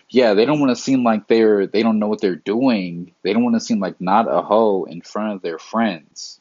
yeah, 0.10 0.34
they 0.34 0.46
don't 0.46 0.60
want 0.60 0.76
to 0.76 0.82
seem 0.82 1.04
like 1.04 1.28
they're 1.28 1.68
they 1.68 1.84
don't 1.84 2.00
know 2.00 2.08
what 2.08 2.22
they're 2.22 2.36
doing. 2.36 3.14
They 3.22 3.34
don't 3.34 3.44
want 3.44 3.56
to 3.56 3.60
seem 3.60 3.80
like 3.80 4.02
not 4.02 4.28
a 4.28 4.42
hoe 4.42 4.86
in 4.86 5.02
front 5.02 5.34
of 5.34 5.44
their 5.44 5.60
friends. 5.60 6.40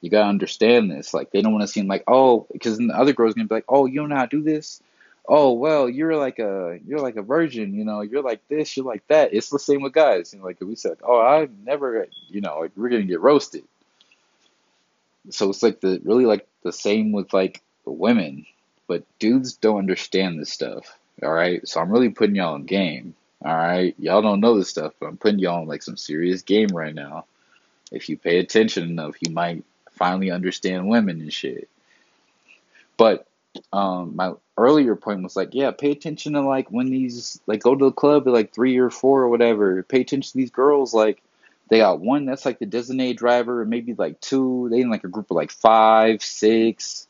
You 0.00 0.10
gotta 0.10 0.28
understand 0.28 0.92
this. 0.92 1.12
Like 1.12 1.32
they 1.32 1.42
don't 1.42 1.52
want 1.52 1.62
to 1.62 1.68
seem 1.68 1.88
like 1.88 2.04
oh, 2.06 2.46
because 2.52 2.78
the 2.78 2.94
other 2.94 3.12
girl's 3.12 3.34
gonna 3.34 3.48
be 3.48 3.54
like, 3.56 3.64
oh, 3.68 3.86
you 3.86 3.98
don't 3.98 4.10
know 4.10 4.16
how 4.16 4.26
to 4.26 4.36
do 4.36 4.42
this. 4.44 4.80
Oh 5.26 5.52
well, 5.52 5.88
you're 5.88 6.16
like 6.16 6.38
a 6.38 6.78
you're 6.86 6.98
like 6.98 7.16
a 7.16 7.22
virgin. 7.22 7.74
You 7.74 7.84
know, 7.84 8.02
you're 8.02 8.22
like 8.22 8.46
this, 8.48 8.76
you're 8.76 8.86
like 8.86 9.06
that. 9.08 9.32
It's 9.32 9.48
the 9.48 9.58
same 9.58 9.82
with 9.82 9.94
guys. 9.94 10.32
You 10.32 10.40
know, 10.40 10.44
like 10.44 10.60
we 10.60 10.76
said, 10.76 10.98
oh, 11.02 11.20
I 11.20 11.48
never, 11.64 12.06
you 12.28 12.40
know, 12.40 12.60
like 12.60 12.72
we're 12.76 12.90
gonna 12.90 13.04
get 13.04 13.20
roasted. 13.20 13.64
So 15.30 15.48
it's 15.48 15.62
like 15.62 15.80
the 15.80 16.00
really 16.04 16.26
like 16.26 16.46
the 16.62 16.72
same 16.72 17.12
with 17.12 17.32
like 17.32 17.62
women, 17.86 18.44
but 18.86 19.04
dudes 19.18 19.54
don't 19.54 19.78
understand 19.78 20.38
this 20.38 20.52
stuff. 20.52 20.98
All 21.22 21.32
right, 21.32 21.66
so 21.66 21.80
I'm 21.80 21.90
really 21.90 22.10
putting 22.10 22.34
y'all 22.34 22.56
in 22.56 22.64
game. 22.66 23.14
All 23.42 23.54
right, 23.54 23.94
y'all 23.98 24.22
don't 24.22 24.40
know 24.40 24.58
this 24.58 24.68
stuff, 24.68 24.92
but 25.00 25.06
I'm 25.06 25.16
putting 25.16 25.38
y'all 25.38 25.62
in 25.62 25.68
like 25.68 25.82
some 25.82 25.96
serious 25.96 26.42
game 26.42 26.68
right 26.68 26.94
now. 26.94 27.24
If 27.90 28.08
you 28.08 28.18
pay 28.18 28.38
attention 28.38 28.84
enough, 28.84 29.16
you 29.20 29.32
might 29.32 29.64
finally 29.92 30.30
understand 30.30 30.88
women 30.88 31.20
and 31.20 31.32
shit. 31.32 31.68
But 32.96 33.26
um, 33.72 34.16
my 34.16 34.32
earlier 34.56 34.96
point 34.96 35.22
was 35.22 35.36
like, 35.36 35.50
yeah, 35.52 35.70
pay 35.70 35.90
attention 35.90 36.34
to 36.34 36.42
like 36.42 36.70
when 36.70 36.90
these 36.90 37.40
like 37.46 37.62
go 37.62 37.74
to 37.74 37.84
the 37.86 37.92
club 37.92 38.26
at 38.26 38.32
like 38.32 38.52
three 38.52 38.76
or 38.78 38.90
four 38.90 39.22
or 39.22 39.28
whatever. 39.28 39.82
Pay 39.82 40.00
attention 40.02 40.32
to 40.32 40.36
these 40.36 40.50
girls. 40.50 40.94
Like 40.94 41.22
they 41.70 41.78
got 41.78 42.00
one 42.00 42.24
that's 42.24 42.44
like 42.44 42.58
the 42.58 42.66
designated 42.66 43.16
driver, 43.16 43.62
and 43.62 43.70
maybe 43.70 43.94
like 43.94 44.20
two. 44.20 44.68
They 44.70 44.80
in 44.80 44.90
like 44.90 45.04
a 45.04 45.08
group 45.08 45.30
of 45.30 45.36
like 45.36 45.50
five, 45.50 46.22
six. 46.22 47.06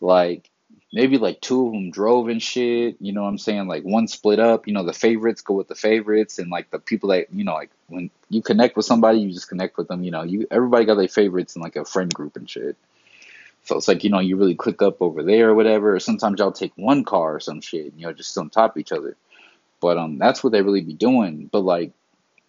Like 0.00 0.48
maybe 0.92 1.18
like 1.18 1.40
two 1.40 1.66
of 1.66 1.72
them 1.72 1.90
drove 1.90 2.28
and 2.28 2.42
shit. 2.42 2.96
You 3.00 3.12
know 3.12 3.22
what 3.22 3.28
I'm 3.28 3.38
saying? 3.38 3.68
Like 3.68 3.84
one 3.84 4.08
split 4.08 4.40
up. 4.40 4.66
You 4.66 4.74
know 4.74 4.84
the 4.84 4.92
favorites 4.92 5.42
go 5.42 5.54
with 5.54 5.68
the 5.68 5.74
favorites, 5.74 6.38
and 6.38 6.50
like 6.50 6.70
the 6.70 6.78
people 6.78 7.10
that 7.10 7.32
you 7.32 7.44
know 7.44 7.54
like 7.54 7.70
when 7.88 8.10
you 8.28 8.42
connect 8.42 8.76
with 8.76 8.86
somebody, 8.86 9.20
you 9.20 9.32
just 9.32 9.48
connect 9.48 9.76
with 9.76 9.88
them. 9.88 10.04
You 10.04 10.10
know, 10.10 10.22
you 10.22 10.46
everybody 10.50 10.84
got 10.84 10.96
their 10.96 11.08
favorites 11.08 11.56
in 11.56 11.62
like 11.62 11.76
a 11.76 11.84
friend 11.84 12.12
group 12.12 12.36
and 12.36 12.48
shit. 12.48 12.76
So 13.64 13.76
it's 13.76 13.88
like, 13.88 14.04
you 14.04 14.10
know, 14.10 14.20
you 14.20 14.36
really 14.36 14.54
click 14.54 14.82
up 14.82 15.00
over 15.00 15.22
there 15.22 15.50
or 15.50 15.54
whatever. 15.54 15.94
Or 15.94 16.00
sometimes 16.00 16.38
y'all 16.38 16.52
take 16.52 16.72
one 16.76 17.04
car 17.04 17.36
or 17.36 17.40
some 17.40 17.60
shit, 17.60 17.92
you 17.96 18.06
know, 18.06 18.12
just 18.12 18.36
on 18.38 18.50
top 18.50 18.76
of 18.76 18.80
each 18.80 18.92
other. 18.92 19.16
But 19.80 19.98
um 19.98 20.18
that's 20.18 20.42
what 20.42 20.52
they 20.52 20.62
really 20.62 20.80
be 20.80 20.94
doing. 20.94 21.48
But 21.50 21.60
like 21.60 21.92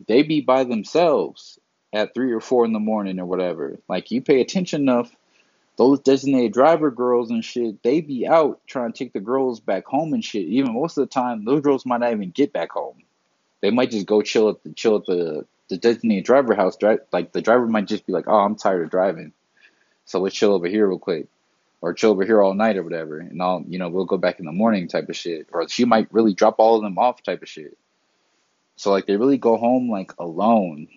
they 0.07 0.23
be 0.23 0.41
by 0.41 0.63
themselves 0.63 1.59
at 1.93 2.13
three 2.13 2.31
or 2.31 2.39
four 2.39 2.65
in 2.65 2.73
the 2.73 2.79
morning 2.79 3.19
or 3.19 3.25
whatever. 3.25 3.77
Like 3.87 4.11
you 4.11 4.21
pay 4.21 4.41
attention 4.41 4.81
enough, 4.81 5.15
those 5.77 5.99
designated 5.99 6.53
driver 6.53 6.91
girls 6.91 7.29
and 7.31 7.43
shit, 7.43 7.81
they 7.83 8.01
be 8.01 8.27
out 8.27 8.61
trying 8.67 8.93
to 8.93 8.97
take 8.97 9.13
the 9.13 9.19
girls 9.19 9.59
back 9.59 9.85
home 9.85 10.13
and 10.13 10.23
shit. 10.23 10.45
Even 10.47 10.73
most 10.73 10.97
of 10.97 11.03
the 11.03 11.13
time, 11.13 11.45
those 11.45 11.61
girls 11.61 11.85
might 11.85 11.99
not 11.99 12.11
even 12.11 12.31
get 12.31 12.53
back 12.53 12.71
home. 12.71 13.03
They 13.61 13.71
might 13.71 13.91
just 13.91 14.05
go 14.07 14.21
chill 14.21 14.49
at 14.49 14.63
the 14.63 14.73
chill 14.73 14.97
at 14.97 15.05
the 15.05 15.45
the 15.69 15.77
designated 15.77 16.25
driver 16.25 16.53
house. 16.55 16.75
Drive 16.77 16.99
like 17.11 17.31
the 17.31 17.41
driver 17.41 17.67
might 17.67 17.87
just 17.87 18.05
be 18.05 18.13
like, 18.13 18.25
"Oh, 18.27 18.39
I'm 18.39 18.55
tired 18.55 18.83
of 18.83 18.89
driving." 18.89 19.33
So 20.05 20.19
let's 20.19 20.35
chill 20.35 20.53
over 20.53 20.67
here 20.67 20.87
real 20.87 20.99
quick. 20.99 21.27
Or 21.81 21.93
chill 21.93 22.11
over 22.11 22.25
here 22.25 22.41
all 22.41 22.53
night 22.53 22.77
or 22.77 22.83
whatever. 22.83 23.19
And 23.19 23.41
I'll, 23.41 23.63
you 23.67 23.79
know, 23.79 23.89
we'll 23.89 24.05
go 24.05 24.17
back 24.17 24.39
in 24.39 24.45
the 24.45 24.51
morning 24.51 24.87
type 24.87 25.09
of 25.09 25.15
shit. 25.15 25.47
Or 25.51 25.67
she 25.67 25.85
might 25.85 26.13
really 26.13 26.33
drop 26.33 26.55
all 26.59 26.75
of 26.75 26.83
them 26.83 26.99
off 26.99 27.23
type 27.23 27.41
of 27.41 27.49
shit. 27.49 27.77
So 28.75 28.91
like 28.91 29.07
they 29.07 29.17
really 29.17 29.37
go 29.37 29.57
home 29.57 29.89
like 29.89 30.13
alone. 30.19 30.87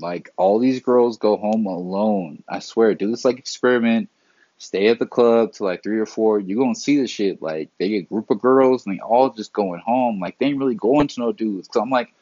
Like 0.00 0.30
all 0.36 0.58
these 0.58 0.80
girls 0.80 1.18
go 1.18 1.36
home 1.36 1.66
alone. 1.66 2.42
I 2.48 2.60
swear, 2.60 2.94
do 2.94 3.10
this 3.10 3.24
like 3.24 3.38
experiment. 3.38 4.10
Stay 4.58 4.88
at 4.88 4.98
the 4.98 5.06
club 5.06 5.52
till 5.52 5.66
like 5.66 5.82
three 5.82 6.00
or 6.00 6.06
four. 6.06 6.38
You 6.40 6.56
gonna 6.56 6.74
see 6.74 7.00
the 7.00 7.06
shit. 7.06 7.40
Like 7.40 7.70
they 7.78 7.88
get 7.88 8.08
group 8.08 8.30
of 8.30 8.40
girls 8.40 8.86
and 8.86 8.94
they 8.94 9.00
all 9.00 9.30
just 9.30 9.52
going 9.52 9.80
home. 9.80 10.20
Like 10.20 10.38
they 10.38 10.46
ain't 10.46 10.58
really 10.58 10.74
going 10.74 11.08
to 11.08 11.20
no 11.20 11.32
dudes. 11.32 11.68
Cause 11.68 11.82
I'm 11.82 11.90
like, 11.90 12.12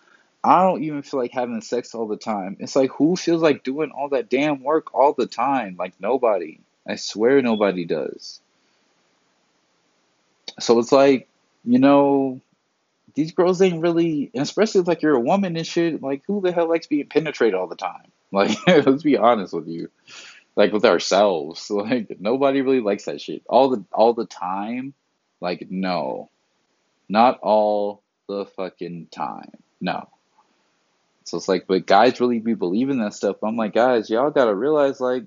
I 0.47 0.63
don't 0.63 0.85
even 0.85 1.03
feel 1.03 1.19
like 1.19 1.33
having 1.33 1.61
sex 1.61 1.93
all 1.93 2.07
the 2.07 2.17
time. 2.17 2.57
It's 2.61 2.77
like 2.77 2.91
who 2.93 3.17
feels 3.17 3.43
like 3.43 3.65
doing 3.65 3.91
all 3.91 4.11
that 4.11 4.31
damn 4.31 4.63
work 4.63 4.95
all 4.95 5.13
the 5.13 5.27
time? 5.27 5.75
Like 5.77 5.95
nobody. 6.01 6.61
I 6.87 6.95
swear 6.95 7.43
nobody 7.43 7.85
does. 7.85 8.41
So 10.61 10.79
it's 10.79 10.93
like, 10.93 11.29
you 11.65 11.81
know, 11.81 12.41
these 13.15 13.33
girls 13.33 13.61
ain't 13.61 13.83
really, 13.83 14.31
especially 14.37 14.83
like 14.83 15.03
you're 15.03 15.17
a 15.17 15.21
woman 15.21 15.57
and 15.57 15.67
shit. 15.67 16.01
Like 16.01 16.23
who 16.29 16.41
the 16.41 16.53
hell 16.53 16.69
likes 16.69 16.87
being 16.87 17.09
penetrated 17.09 17.57
all 17.57 17.67
the 17.67 17.77
time? 17.77 18.07
Like 18.33 18.57
let's 18.67 19.05
be 19.05 19.17
honest 19.17 19.53
with 19.53 19.69
you. 19.69 19.89
Like 20.57 20.73
with 20.73 20.85
ourselves, 20.85 21.71
like 21.71 22.21
nobody 22.21 22.61
really 22.61 22.81
likes 22.81 23.05
that 23.07 23.21
shit 23.21 23.43
all 23.49 23.71
the 23.71 23.85
all 23.93 24.15
the 24.15 24.27
time. 24.27 24.95
Like 25.41 25.69
no, 25.71 26.29
not 27.09 27.39
all 27.41 28.03
the 28.29 28.47
fucking 28.47 29.09
time. 29.13 29.53
No. 29.81 30.09
So 31.27 31.37
it's 31.37 31.49
like, 31.49 31.67
but 31.67 31.87
guys 31.87 32.21
really 32.21 32.39
be 32.39 32.55
believing 32.55 33.01
that 33.01 33.13
stuff. 33.13 33.43
I'm 33.43 33.57
like, 33.57 33.75
guys, 33.75 34.09
y'all 34.09 34.31
gotta 34.31 34.55
realize, 34.55 35.01
like, 35.01 35.25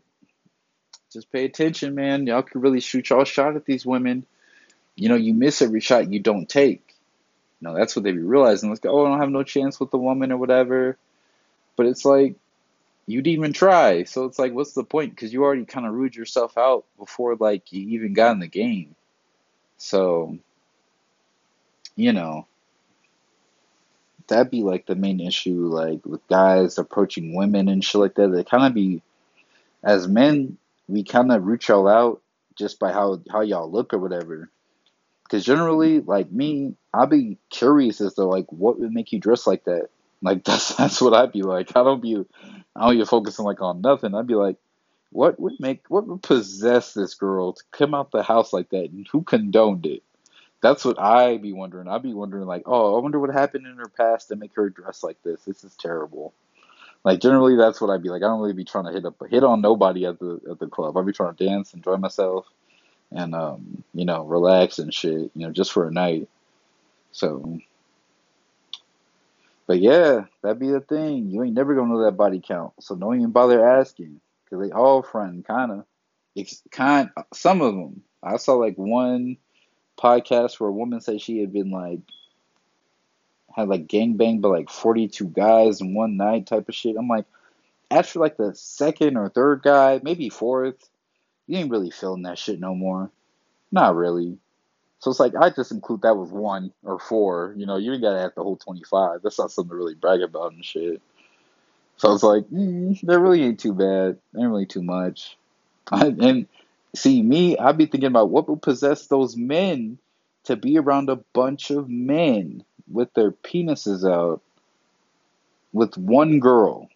just 1.11 1.29
pay 1.29 1.43
attention, 1.43 1.93
man. 1.93 2.25
Y'all 2.25 2.41
could 2.41 2.63
really 2.63 2.79
shoot 2.79 3.09
y'all 3.09 3.25
shot 3.25 3.57
at 3.57 3.65
these 3.65 3.85
women. 3.85 4.25
You 4.95 5.09
know, 5.09 5.15
you 5.15 5.33
miss 5.33 5.61
every 5.61 5.81
shot 5.81 6.11
you 6.11 6.21
don't 6.21 6.47
take. 6.47 6.95
You 7.59 7.67
know, 7.67 7.75
that's 7.75 7.97
what 7.97 8.03
they 8.03 8.13
be 8.13 8.19
realizing. 8.19 8.69
Like, 8.69 8.85
oh, 8.85 9.05
I 9.05 9.09
don't 9.09 9.19
have 9.19 9.29
no 9.29 9.43
chance 9.43 9.77
with 9.77 9.91
the 9.91 9.97
woman 9.97 10.31
or 10.31 10.37
whatever. 10.37 10.97
But 11.75 11.87
it's 11.87 12.05
like, 12.05 12.35
you'd 13.05 13.27
even 13.27 13.51
try. 13.51 14.05
So 14.05 14.23
it's 14.23 14.39
like, 14.39 14.53
what's 14.53 14.73
the 14.73 14.85
point? 14.85 15.13
Because 15.13 15.33
you 15.33 15.43
already 15.43 15.65
kind 15.65 15.85
of 15.85 15.93
ruled 15.93 16.15
yourself 16.15 16.57
out 16.57 16.85
before, 16.97 17.35
like, 17.35 17.73
you 17.73 17.89
even 17.89 18.13
got 18.13 18.31
in 18.31 18.39
the 18.39 18.47
game. 18.47 18.95
So, 19.77 20.37
you 21.97 22.13
know, 22.13 22.47
that'd 24.29 24.51
be 24.51 24.63
like 24.63 24.86
the 24.88 24.95
main 24.95 25.19
issue, 25.19 25.67
like 25.67 26.05
with 26.05 26.27
guys 26.27 26.77
approaching 26.77 27.36
women 27.36 27.67
and 27.69 27.83
shit 27.83 28.01
like 28.01 28.15
that. 28.15 28.29
They 28.29 28.43
kind 28.43 28.65
of 28.65 28.74
be, 28.74 29.01
as 29.83 30.07
men, 30.07 30.57
we 30.88 31.03
kind 31.03 31.31
of 31.31 31.43
root 31.43 31.67
y'all 31.67 31.88
out 31.88 32.21
just 32.57 32.79
by 32.79 32.91
how 32.91 33.21
how 33.31 33.41
y'all 33.41 33.71
look 33.71 33.93
or 33.93 34.00
whatever. 34.00 34.50
Because 35.24 35.45
generally, 35.45 36.01
like 36.01 36.31
me, 36.31 36.75
I'd 36.93 37.09
be 37.09 37.38
curious 37.50 38.01
as 38.01 38.15
to 38.15 38.24
like 38.25 38.51
what 38.51 38.79
would 38.79 38.91
make 38.93 39.12
you 39.12 39.19
dress 39.19 39.45
like 39.45 39.65
that. 39.65 39.89
Like 40.21 40.43
that's 40.45 40.75
that's 40.75 41.01
what 41.01 41.13
I'd 41.13 41.31
be 41.31 41.43
like. 41.43 41.75
I 41.75 41.83
don't 41.83 42.01
be, 42.01 42.25
I 42.75 42.88
don't 42.88 42.98
be 42.98 43.05
focusing 43.05 43.45
like 43.45 43.62
on 43.62 43.81
nothing. 43.81 44.15
I'd 44.15 44.27
be 44.27 44.36
like, 44.36 44.57
what 45.12 45.39
would 45.39 45.59
make, 45.59 45.83
what 45.89 46.07
would 46.07 46.24
possess 46.24 46.93
this 46.93 47.15
girl 47.15 47.53
to 47.53 47.63
come 47.71 47.93
out 47.93 48.12
the 48.12 48.24
house 48.24 48.53
like 48.53 48.69
that, 48.69 48.91
and 48.91 49.07
who 49.12 49.21
condoned 49.24 49.86
it? 49.86 50.03
That's 50.61 50.83
what 50.83 50.99
I 50.99 51.37
be 51.37 51.53
wondering. 51.53 51.87
I'd 51.87 52.03
be 52.03 52.13
wondering 52.13 52.45
like, 52.45 52.63
oh, 52.65 52.97
I 52.97 53.01
wonder 53.01 53.19
what 53.19 53.31
happened 53.31 53.65
in 53.65 53.77
her 53.77 53.87
past 53.87 54.27
to 54.27 54.35
make 54.35 54.55
her 54.55 54.69
dress 54.69 55.03
like 55.03 55.21
this. 55.23 55.41
This 55.45 55.63
is 55.63 55.75
terrible. 55.75 56.33
Like 57.03 57.21
generally, 57.21 57.55
that's 57.55 57.79
what 57.79 57.89
I'd 57.89 58.03
be 58.03 58.09
like. 58.09 58.23
I 58.23 58.27
don't 58.27 58.41
really 58.41 58.53
be 58.53 58.65
trying 58.65 58.85
to 58.85 58.91
hit 58.91 59.05
up 59.05 59.15
hit 59.29 59.43
on 59.43 59.61
nobody 59.61 60.05
at 60.05 60.19
the 60.19 60.41
at 60.51 60.59
the 60.59 60.67
club. 60.67 60.97
I'd 60.97 61.05
be 61.05 61.13
trying 61.13 61.33
to 61.33 61.45
dance, 61.45 61.73
enjoy 61.73 61.95
myself, 61.95 62.45
and 63.11 63.33
um, 63.33 63.83
you 63.93 64.03
know, 64.03 64.25
relax 64.25 64.79
and 64.79 64.93
shit. 64.93 65.31
You 65.33 65.47
know, 65.47 65.51
just 65.51 65.71
for 65.71 65.87
a 65.87 65.91
night. 65.91 66.27
So, 67.13 67.59
but 69.65 69.79
yeah, 69.79 70.25
that'd 70.41 70.59
be 70.59 70.71
the 70.71 70.81
thing. 70.81 71.29
You 71.29 71.43
ain't 71.43 71.55
never 71.55 71.73
gonna 71.73 71.93
know 71.93 72.03
that 72.03 72.17
body 72.17 72.41
count, 72.45 72.73
so 72.81 72.95
don't 72.95 73.15
even 73.15 73.31
bother 73.31 73.65
asking 73.65 74.19
because 74.43 74.67
they 74.67 74.73
all 74.73 75.01
front 75.01 75.47
kind 75.47 75.71
of. 75.71 75.85
It's 76.35 76.61
kind 76.69 77.11
some 77.33 77.61
of 77.61 77.75
them. 77.75 78.03
I 78.21 78.35
saw 78.35 78.55
like 78.55 78.75
one 78.75 79.37
podcast 79.99 80.59
where 80.59 80.69
a 80.69 80.73
woman 80.73 81.01
said 81.01 81.21
she 81.21 81.39
had 81.39 81.53
been 81.53 81.71
like 81.71 81.99
had 83.55 83.67
like 83.67 83.87
gang 83.87 84.15
banged 84.15 84.41
by 84.41 84.49
like 84.49 84.69
42 84.69 85.25
guys 85.25 85.81
in 85.81 85.93
one 85.93 86.17
night 86.17 86.47
type 86.47 86.69
of 86.69 86.75
shit. 86.75 86.95
I'm 86.97 87.07
like, 87.07 87.25
after 87.91 88.19
like 88.19 88.37
the 88.37 88.53
second 88.55 89.17
or 89.17 89.29
third 89.29 89.61
guy, 89.63 89.99
maybe 90.03 90.29
fourth, 90.29 90.89
you 91.47 91.57
ain't 91.57 91.71
really 91.71 91.91
feeling 91.91 92.23
that 92.23 92.37
shit 92.37 92.59
no 92.59 92.75
more. 92.75 93.09
Not 93.71 93.95
really. 93.95 94.37
So 94.99 95.09
it's 95.11 95.19
like 95.19 95.33
I 95.35 95.49
just 95.49 95.71
include 95.71 96.01
that 96.01 96.17
with 96.17 96.31
one 96.31 96.71
or 96.83 96.99
four. 96.99 97.53
You 97.57 97.65
know, 97.65 97.77
you 97.77 97.93
ain't 97.93 98.01
gotta 98.01 98.19
have 98.19 98.35
the 98.35 98.43
whole 98.43 98.57
25. 98.57 99.21
That's 99.23 99.39
not 99.39 99.51
something 99.51 99.69
to 99.69 99.75
really 99.75 99.95
brag 99.95 100.21
about 100.21 100.53
and 100.53 100.63
shit. 100.63 101.01
So 101.97 102.13
it's 102.13 102.23
like, 102.23 102.45
mm, 102.45 102.99
that 103.01 103.19
really 103.19 103.43
ain't 103.43 103.59
too 103.59 103.73
bad. 103.73 104.17
Ain't 104.37 104.49
really 104.49 104.65
too 104.65 104.83
much. 104.83 105.37
and 105.91 106.47
See, 106.96 107.22
me, 107.22 107.58
I'd 107.58 107.77
be 107.77 107.86
thinking 107.86 108.08
about 108.08 108.29
what 108.29 108.50
would 108.50 108.62
possess 108.62 109.08
those 109.08 109.38
men 109.38 110.00
to 110.46 110.55
be 110.55 110.77
around 110.77 111.10
a 111.10 111.17
bunch 111.34 111.69
of 111.69 111.89
men 111.89 112.63
with 112.88 113.13
their 113.13 113.31
penises 113.31 114.10
out 114.10 114.41
with 115.72 115.98
one 115.98 116.39
girl. 116.39 116.89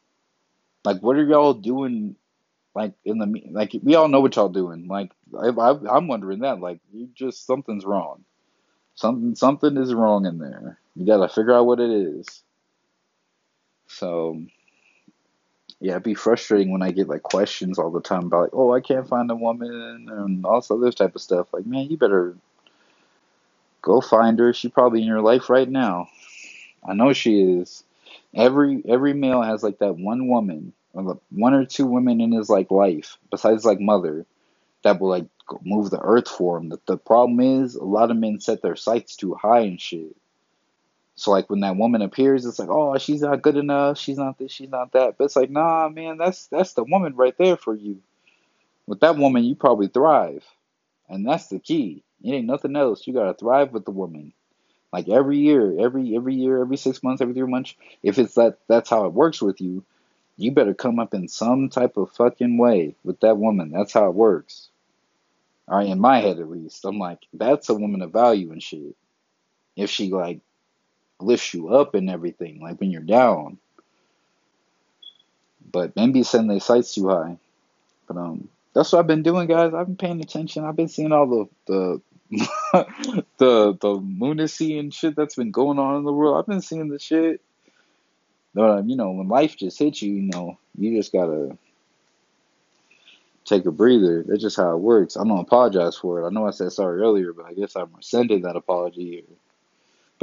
Like, 0.84 1.02
what 1.02 1.16
are 1.18 1.24
y'all 1.24 1.54
doing? 1.54 2.16
Like 2.76 2.94
in 3.06 3.20
the 3.20 3.44
like, 3.52 3.76
we 3.84 3.94
all 3.94 4.08
know 4.08 4.20
what 4.20 4.36
y'all 4.36 4.50
doing. 4.50 4.88
Like, 4.88 5.12
I, 5.38 5.50
I, 5.50 5.96
I'm 5.96 6.08
wondering 6.08 6.40
that. 6.40 6.60
Like, 6.60 6.80
you 6.92 7.08
just 7.14 7.46
something's 7.46 7.86
wrong. 7.86 8.24
Something 8.96 9.36
something 9.36 9.78
is 9.78 9.94
wrong 9.94 10.26
in 10.26 10.40
there. 10.40 10.80
You 10.96 11.06
gotta 11.06 11.30
figure 11.30 11.54
out 11.54 11.68
what 11.68 11.80
it 11.80 11.92
is. 11.92 12.44
So, 13.88 14.42
yeah, 15.84 15.92
it'd 15.92 16.04
be 16.04 16.14
frustrating 16.14 16.72
when 16.72 16.82
I 16.82 16.92
get 16.92 17.10
like 17.10 17.24
questions 17.24 17.78
all 17.78 17.92
the 17.92 18.00
time 18.00 18.28
about 18.28 18.44
like, 18.44 18.54
oh, 18.54 18.74
I 18.74 18.80
can't 18.80 19.06
find 19.06 19.30
a 19.30 19.36
woman 19.36 20.08
and 20.10 20.46
all 20.46 20.62
this 20.62 20.72
other 20.72 20.94
type 20.94 21.14
of 21.14 21.22
stuff. 21.22 21.54
Like, 21.54 21.66
man, 21.66 21.90
you 21.90 21.98
better 21.98 22.38
go 23.82 24.00
find 24.00 24.40
her. 24.40 24.54
She's 24.54 24.72
probably 24.72 25.02
in 25.02 25.08
your 25.08 25.20
life 25.20 25.50
right 25.50 25.68
now. 25.68 26.08
I 26.88 26.94
know 26.94 27.12
she 27.12 27.42
is. 27.42 27.84
Every 28.34 28.82
every 28.88 29.14
male 29.14 29.42
has 29.42 29.62
like 29.62 29.80
that 29.80 29.98
one 29.98 30.30
woman 30.30 30.72
or 30.94 31.20
one 31.32 31.54
or 31.54 31.66
two 31.66 31.86
women 31.86 32.22
in 32.22 32.32
his 32.32 32.50
like 32.50 32.72
life 32.72 33.18
besides 33.30 33.66
like 33.66 33.82
mother 33.82 34.26
that 34.84 35.02
will 35.02 35.10
like 35.10 35.26
move 35.66 35.90
the 35.90 36.00
earth 36.00 36.30
for 36.30 36.60
him. 36.60 36.70
The, 36.70 36.80
the 36.86 36.98
problem 36.98 37.42
is 37.42 37.76
a 37.76 37.84
lot 37.84 38.10
of 38.10 38.16
men 38.16 38.40
set 38.40 38.62
their 38.62 38.78
sights 38.78 39.18
too 39.18 39.34
high 39.34 39.62
and 39.62 39.82
shit. 39.82 40.16
So 41.16 41.32
like 41.32 41.50
when 41.50 41.60
that 41.60 41.78
woman 41.78 42.02
appears, 42.02 42.46
it's 42.46 42.60
like, 42.60 42.70
oh, 42.70 42.98
she's 42.98 43.22
not 43.22 43.42
good 43.42 43.58
enough. 43.58 43.98
She's 43.98 44.18
not 44.18 44.38
this. 44.38 44.52
She's 44.52 44.70
not 44.70 44.92
that. 44.94 45.18
But 45.18 45.26
it's 45.26 45.36
like, 45.36 45.50
nah, 45.50 45.90
man, 45.90 46.18
that's 46.18 46.48
that's 46.48 46.74
the 46.74 46.84
woman 46.84 47.16
right 47.16 47.38
there 47.38 47.58
for 47.58 47.76
you. 47.76 48.02
With 48.88 49.00
that 49.02 49.18
woman, 49.18 49.44
you 49.44 49.56
probably 49.56 49.88
thrive, 49.88 50.44
and 51.08 51.26
that's 51.28 51.48
the 51.48 51.60
key. 51.60 52.04
It 52.24 52.32
ain't 52.32 52.48
nothing 52.48 52.76
else. 52.76 53.06
You 53.06 53.14
gotta 53.14 53.34
thrive 53.34 53.72
with 53.72 53.86
the 53.86 53.92
woman. 53.92 54.34
Like 54.92 55.08
every 55.08 55.38
year, 55.38 55.80
every 55.80 56.16
every 56.16 56.36
year, 56.36 56.62
every 56.62 56.78
six 56.78 57.02
months, 57.04 57.22
every 57.22 57.34
three 57.34 57.50
months. 57.50 57.76
If 58.02 58.18
it's 58.18 58.36
that 58.36 58.58
that's 58.68 58.90
how 58.90 59.06
it 59.06 59.14
works 59.14 59.42
with 59.42 59.62
you, 59.62 59.84
you 60.38 60.52
better 60.52 60.74
come 60.74 61.00
up 61.00 61.14
in 61.14 61.28
some 61.28 61.70
type 61.70 61.98
of 61.98 62.12
fucking 62.12 62.58
way 62.58 62.96
with 63.04 63.20
that 63.22 63.38
woman. 63.38 63.72
That's 63.72 63.94
how 63.94 64.08
it 64.08 64.16
works. 64.16 64.70
All 65.68 65.78
right, 65.78 65.88
in 65.88 66.00
my 66.00 66.20
head 66.20 66.40
at 66.40 66.50
least, 66.50 66.84
I'm 66.86 66.98
like, 66.98 67.20
that's 67.34 67.70
a 67.70 67.74
woman 67.74 68.02
of 68.02 68.12
value 68.12 68.52
and 68.52 68.62
shit. 68.62 68.96
If 69.76 69.90
she 69.90 70.12
like 70.12 70.42
lifts 71.26 71.54
you 71.54 71.70
up 71.70 71.96
and 71.96 72.10
everything, 72.10 72.62
like 72.62 72.80
when 72.80 72.92
you're 72.92 73.02
down. 73.02 73.58
But 75.72 75.96
maybe 75.96 76.14
be 76.14 76.24
setting 76.24 76.48
their 76.48 76.60
sights 76.60 76.94
too 76.94 77.10
high. 77.10 77.38
But 78.08 78.18
um, 78.18 78.50
that's 78.74 78.92
what 78.92 79.00
I've 79.00 79.08
been 79.08 79.24
doing, 79.24 79.48
guys. 79.48 79.74
I've 79.74 79.88
been 79.88 79.98
paying 79.98 80.22
attention. 80.22 80.66
I've 80.66 80.76
been 80.76 80.88
seeing 80.88 81.12
all 81.12 81.28
the 81.28 81.50
the 81.68 82.02
the 83.38 83.78
the 83.80 83.88
lunacy 83.88 84.78
and 84.78 84.94
shit 84.94 85.16
that's 85.16 85.36
been 85.36 85.52
going 85.52 85.80
on 85.80 85.98
in 85.98 86.04
the 86.04 86.14
world. 86.14 86.38
I've 86.38 86.48
been 86.48 86.62
seeing 86.62 86.90
the 86.90 87.00
shit. 87.00 87.42
But 88.54 88.88
you 88.88 88.96
know, 88.96 89.12
when 89.12 89.28
life 89.28 89.58
just 89.58 89.80
hits 89.80 90.02
you, 90.02 90.14
you 90.14 90.30
know, 90.32 90.58
you 90.78 90.96
just 90.96 91.12
gotta 91.12 91.58
take 93.46 93.66
a 93.66 93.72
breather. 93.72 94.24
That's 94.28 94.42
just 94.42 94.58
how 94.58 94.74
it 94.74 94.80
works. 94.80 95.16
I'm 95.16 95.28
gonna 95.28 95.42
apologize 95.42 95.98
for 95.98 96.22
it. 96.22 96.28
I 96.28 96.30
know 96.30 96.48
I 96.48 96.52
said 96.52 96.72
sorry 96.72 97.02
earlier, 97.02 97.34
but 97.34 97.46
I 97.46 97.54
guess 97.54 97.76
I 97.76 97.84
rescinded 97.96 98.44
that 98.44 98.56
apology. 98.56 99.24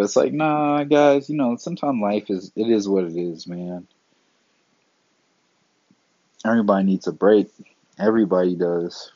But 0.01 0.05
it's 0.05 0.17
like, 0.17 0.33
nah, 0.33 0.83
guys, 0.85 1.29
you 1.29 1.37
know, 1.37 1.57
sometimes 1.57 2.01
life 2.01 2.31
is 2.31 2.53
it 2.57 2.71
is 2.71 2.89
what 2.89 3.05
it 3.05 3.15
is, 3.15 3.47
man. 3.47 3.87
Everybody 6.43 6.87
needs 6.87 7.07
a 7.07 7.13
break. 7.13 7.51
Everybody 7.99 8.57
does. 8.57 9.13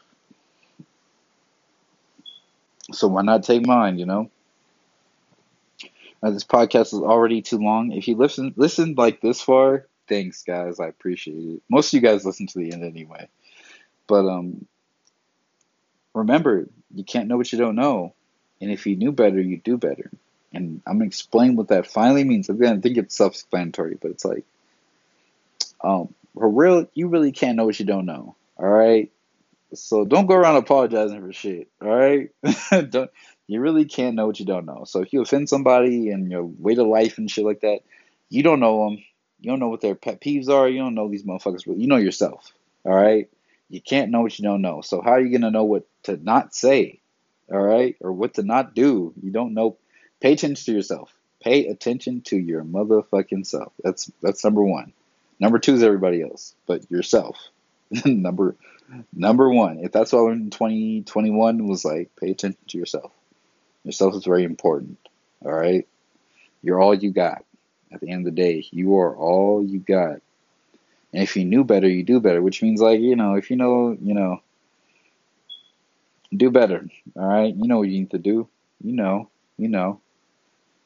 So 2.92 3.08
why 3.08 3.22
not 3.22 3.44
take 3.44 3.66
mine, 3.66 3.98
you 3.98 4.04
know? 4.04 4.30
Uh, 6.22 6.32
this 6.32 6.44
podcast 6.44 6.88
is 6.88 7.00
already 7.00 7.40
too 7.40 7.56
long. 7.56 7.90
If 7.92 8.06
you 8.06 8.16
listen 8.16 8.52
listen 8.54 8.94
like 8.94 9.22
this 9.22 9.40
far, 9.40 9.86
thanks 10.06 10.42
guys. 10.42 10.80
I 10.80 10.88
appreciate 10.88 11.38
it. 11.38 11.62
Most 11.70 11.94
of 11.94 12.02
you 12.02 12.06
guys 12.06 12.26
listen 12.26 12.46
to 12.48 12.58
the 12.58 12.74
end 12.74 12.84
anyway. 12.84 13.30
But 14.06 14.26
um 14.28 14.66
remember, 16.12 16.68
you 16.94 17.04
can't 17.04 17.28
know 17.28 17.38
what 17.38 17.50
you 17.52 17.58
don't 17.58 17.74
know. 17.74 18.12
And 18.60 18.70
if 18.70 18.86
you 18.86 18.96
knew 18.96 19.12
better, 19.12 19.40
you'd 19.40 19.64
do 19.64 19.78
better. 19.78 20.10
And 20.54 20.80
I'm 20.86 20.98
gonna 20.98 21.06
explain 21.06 21.56
what 21.56 21.68
that 21.68 21.86
finally 21.86 22.24
means. 22.24 22.48
Again, 22.48 22.74
I'm 22.74 22.82
think 22.82 22.96
it's 22.96 23.16
self-explanatory, 23.16 23.98
but 24.00 24.12
it's 24.12 24.24
like, 24.24 24.44
um, 25.82 26.14
for 26.34 26.48
real, 26.48 26.86
you 26.94 27.08
really 27.08 27.32
can't 27.32 27.56
know 27.56 27.64
what 27.64 27.78
you 27.78 27.86
don't 27.86 28.06
know. 28.06 28.36
All 28.56 28.68
right. 28.68 29.10
So 29.74 30.04
don't 30.04 30.26
go 30.26 30.34
around 30.34 30.56
apologizing 30.56 31.20
for 31.20 31.32
shit. 31.32 31.68
All 31.82 31.88
right. 31.88 32.30
don't. 32.90 33.10
You 33.46 33.60
really 33.60 33.84
can't 33.84 34.16
know 34.16 34.26
what 34.26 34.40
you 34.40 34.46
don't 34.46 34.64
know. 34.64 34.84
So 34.86 35.02
if 35.02 35.12
you 35.12 35.20
offend 35.20 35.50
somebody 35.50 36.08
and 36.10 36.30
your 36.30 36.44
way 36.44 36.74
to 36.74 36.82
life 36.84 37.18
and 37.18 37.30
shit 37.30 37.44
like 37.44 37.60
that, 37.60 37.80
you 38.30 38.42
don't 38.42 38.60
know 38.60 38.84
them. 38.84 39.04
You 39.40 39.50
don't 39.50 39.58
know 39.58 39.68
what 39.68 39.82
their 39.82 39.94
pet 39.94 40.22
peeves 40.22 40.48
are. 40.48 40.66
You 40.66 40.78
don't 40.78 40.94
know 40.94 41.10
these 41.10 41.24
motherfuckers. 41.24 41.66
You 41.66 41.86
know 41.86 41.96
yourself. 41.96 42.52
All 42.84 42.94
right. 42.94 43.28
You 43.68 43.82
can't 43.82 44.10
know 44.10 44.22
what 44.22 44.38
you 44.38 44.44
don't 44.44 44.62
know. 44.62 44.80
So 44.80 45.02
how 45.02 45.12
are 45.12 45.20
you 45.20 45.36
gonna 45.36 45.50
know 45.50 45.64
what 45.64 45.86
to 46.04 46.16
not 46.16 46.54
say? 46.54 47.00
All 47.52 47.60
right, 47.60 47.96
or 48.00 48.12
what 48.12 48.34
to 48.34 48.42
not 48.42 48.74
do? 48.74 49.12
You 49.22 49.30
don't 49.30 49.52
know 49.52 49.76
Pay 50.20 50.32
attention 50.32 50.64
to 50.64 50.72
yourself. 50.72 51.14
Pay 51.40 51.66
attention 51.66 52.22
to 52.22 52.36
your 52.36 52.64
motherfucking 52.64 53.46
self. 53.46 53.72
That's 53.82 54.10
that's 54.22 54.44
number 54.44 54.64
one. 54.64 54.92
Number 55.38 55.58
two 55.58 55.74
is 55.74 55.82
everybody 55.82 56.22
else, 56.22 56.54
but 56.66 56.90
yourself. 56.90 57.36
number 58.04 58.56
number 59.12 59.50
one. 59.50 59.78
If 59.78 59.92
that's 59.92 60.12
what 60.12 60.20
I 60.20 60.22
learned 60.22 60.44
in 60.44 60.50
2021 60.50 61.66
was 61.66 61.84
like, 61.84 62.10
pay 62.16 62.30
attention 62.30 62.60
to 62.68 62.78
yourself. 62.78 63.12
Yourself 63.84 64.14
is 64.14 64.24
very 64.24 64.44
important. 64.44 64.98
All 65.44 65.52
right, 65.52 65.86
you're 66.62 66.80
all 66.80 66.94
you 66.94 67.10
got. 67.10 67.44
At 67.92 68.00
the 68.00 68.10
end 68.10 68.26
of 68.26 68.34
the 68.34 68.42
day, 68.42 68.66
you 68.70 68.98
are 68.98 69.14
all 69.14 69.62
you 69.62 69.78
got. 69.78 70.20
And 71.12 71.22
if 71.22 71.36
you 71.36 71.44
knew 71.44 71.62
better, 71.62 71.88
you 71.88 72.02
do 72.02 72.18
better. 72.18 72.42
Which 72.42 72.62
means 72.62 72.80
like 72.80 73.00
you 73.00 73.16
know, 73.16 73.34
if 73.34 73.50
you 73.50 73.56
know, 73.56 73.96
you 74.00 74.14
know, 74.14 74.40
do 76.34 76.50
better. 76.50 76.88
All 77.16 77.26
right, 77.26 77.54
you 77.54 77.68
know 77.68 77.78
what 77.78 77.88
you 77.88 77.98
need 78.00 78.10
to 78.10 78.18
do. 78.18 78.48
You 78.82 78.92
know, 78.92 79.28
you 79.58 79.68
know. 79.68 80.00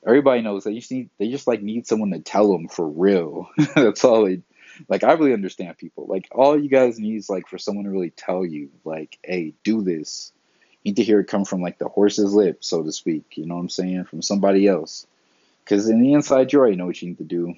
Everybody 0.07 0.43
knows 0.43 0.65
they 0.65 0.75
just 0.75 0.91
need 0.91 1.11
they 1.19 1.31
just 1.31 1.47
like 1.47 1.63
need 1.63 1.87
someone 1.87 2.11
to 2.13 2.21
tell 2.21 2.51
them 2.53 2.69
for 2.69 2.87
real. 2.87 3.51
That's 3.75 4.05
all 4.05 4.25
they 4.25 4.43
like. 4.89 5.05
I 5.05 5.13
really 5.13 5.33
understand 5.33 5.77
people. 5.77 6.07
Like 6.07 6.29
all 6.31 6.59
you 6.59 6.69
guys 6.69 6.99
need 6.99 7.17
is 7.17 7.29
like 7.29 7.49
for 7.49 7.59
someone 7.59 7.85
to 7.85 7.91
really 7.91 8.11
tell 8.11 8.45
you, 8.45 8.71
like, 8.85 9.19
hey, 9.23 9.55
do 9.65 9.83
this. 9.83 10.33
You 10.83 10.91
need 10.91 10.97
to 10.97 11.05
hear 11.05 11.21
it 11.21 11.27
come 11.27 11.45
from 11.45 11.61
like 11.61 11.79
the 11.79 11.89
horse's 11.89 12.33
lips, 12.33 12.69
so 12.69 12.83
to 12.83 12.93
speak. 12.93 13.37
You 13.37 13.47
know 13.47 13.57
what 13.57 13.63
I'm 13.63 13.69
saying? 13.69 14.05
From 14.05 14.23
somebody 14.23 14.67
else. 14.69 15.07
Because 15.65 15.89
in 15.89 16.01
the 16.01 16.13
inside, 16.13 16.53
you 16.53 16.61
already 16.61 16.77
know 16.77 16.87
what 16.87 17.03
you 17.03 17.09
need 17.09 17.19
to 17.19 17.25
do. 17.25 17.55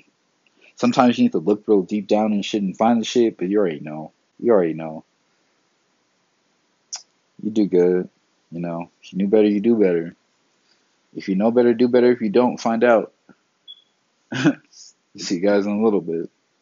Sometimes 0.74 1.18
you 1.18 1.24
need 1.24 1.32
to 1.32 1.38
look 1.38 1.64
real 1.68 1.82
deep 1.82 2.08
down 2.08 2.32
and 2.32 2.44
shit 2.44 2.62
and 2.62 2.76
find 2.76 3.00
the 3.00 3.04
shit, 3.04 3.36
but 3.36 3.48
you 3.48 3.58
already 3.58 3.80
know. 3.80 4.12
You 4.38 4.52
already 4.52 4.72
know. 4.72 5.04
You 7.42 7.50
do 7.50 7.66
good. 7.66 8.08
You 8.50 8.60
know, 8.60 8.90
if 9.02 9.12
you 9.12 9.18
knew 9.18 9.28
better, 9.28 9.46
you 9.46 9.60
do 9.60 9.76
better. 9.76 10.16
If 11.14 11.28
you 11.28 11.34
know 11.36 11.50
better, 11.50 11.74
do 11.74 11.88
better. 11.88 12.12
If 12.12 12.20
you 12.20 12.30
don't, 12.30 12.58
find 12.58 12.84
out. 12.84 13.12
See 15.16 15.36
you 15.36 15.40
guys 15.40 15.66
in 15.66 15.72
a 15.72 15.82
little 15.82 16.00
bit. 16.00 16.30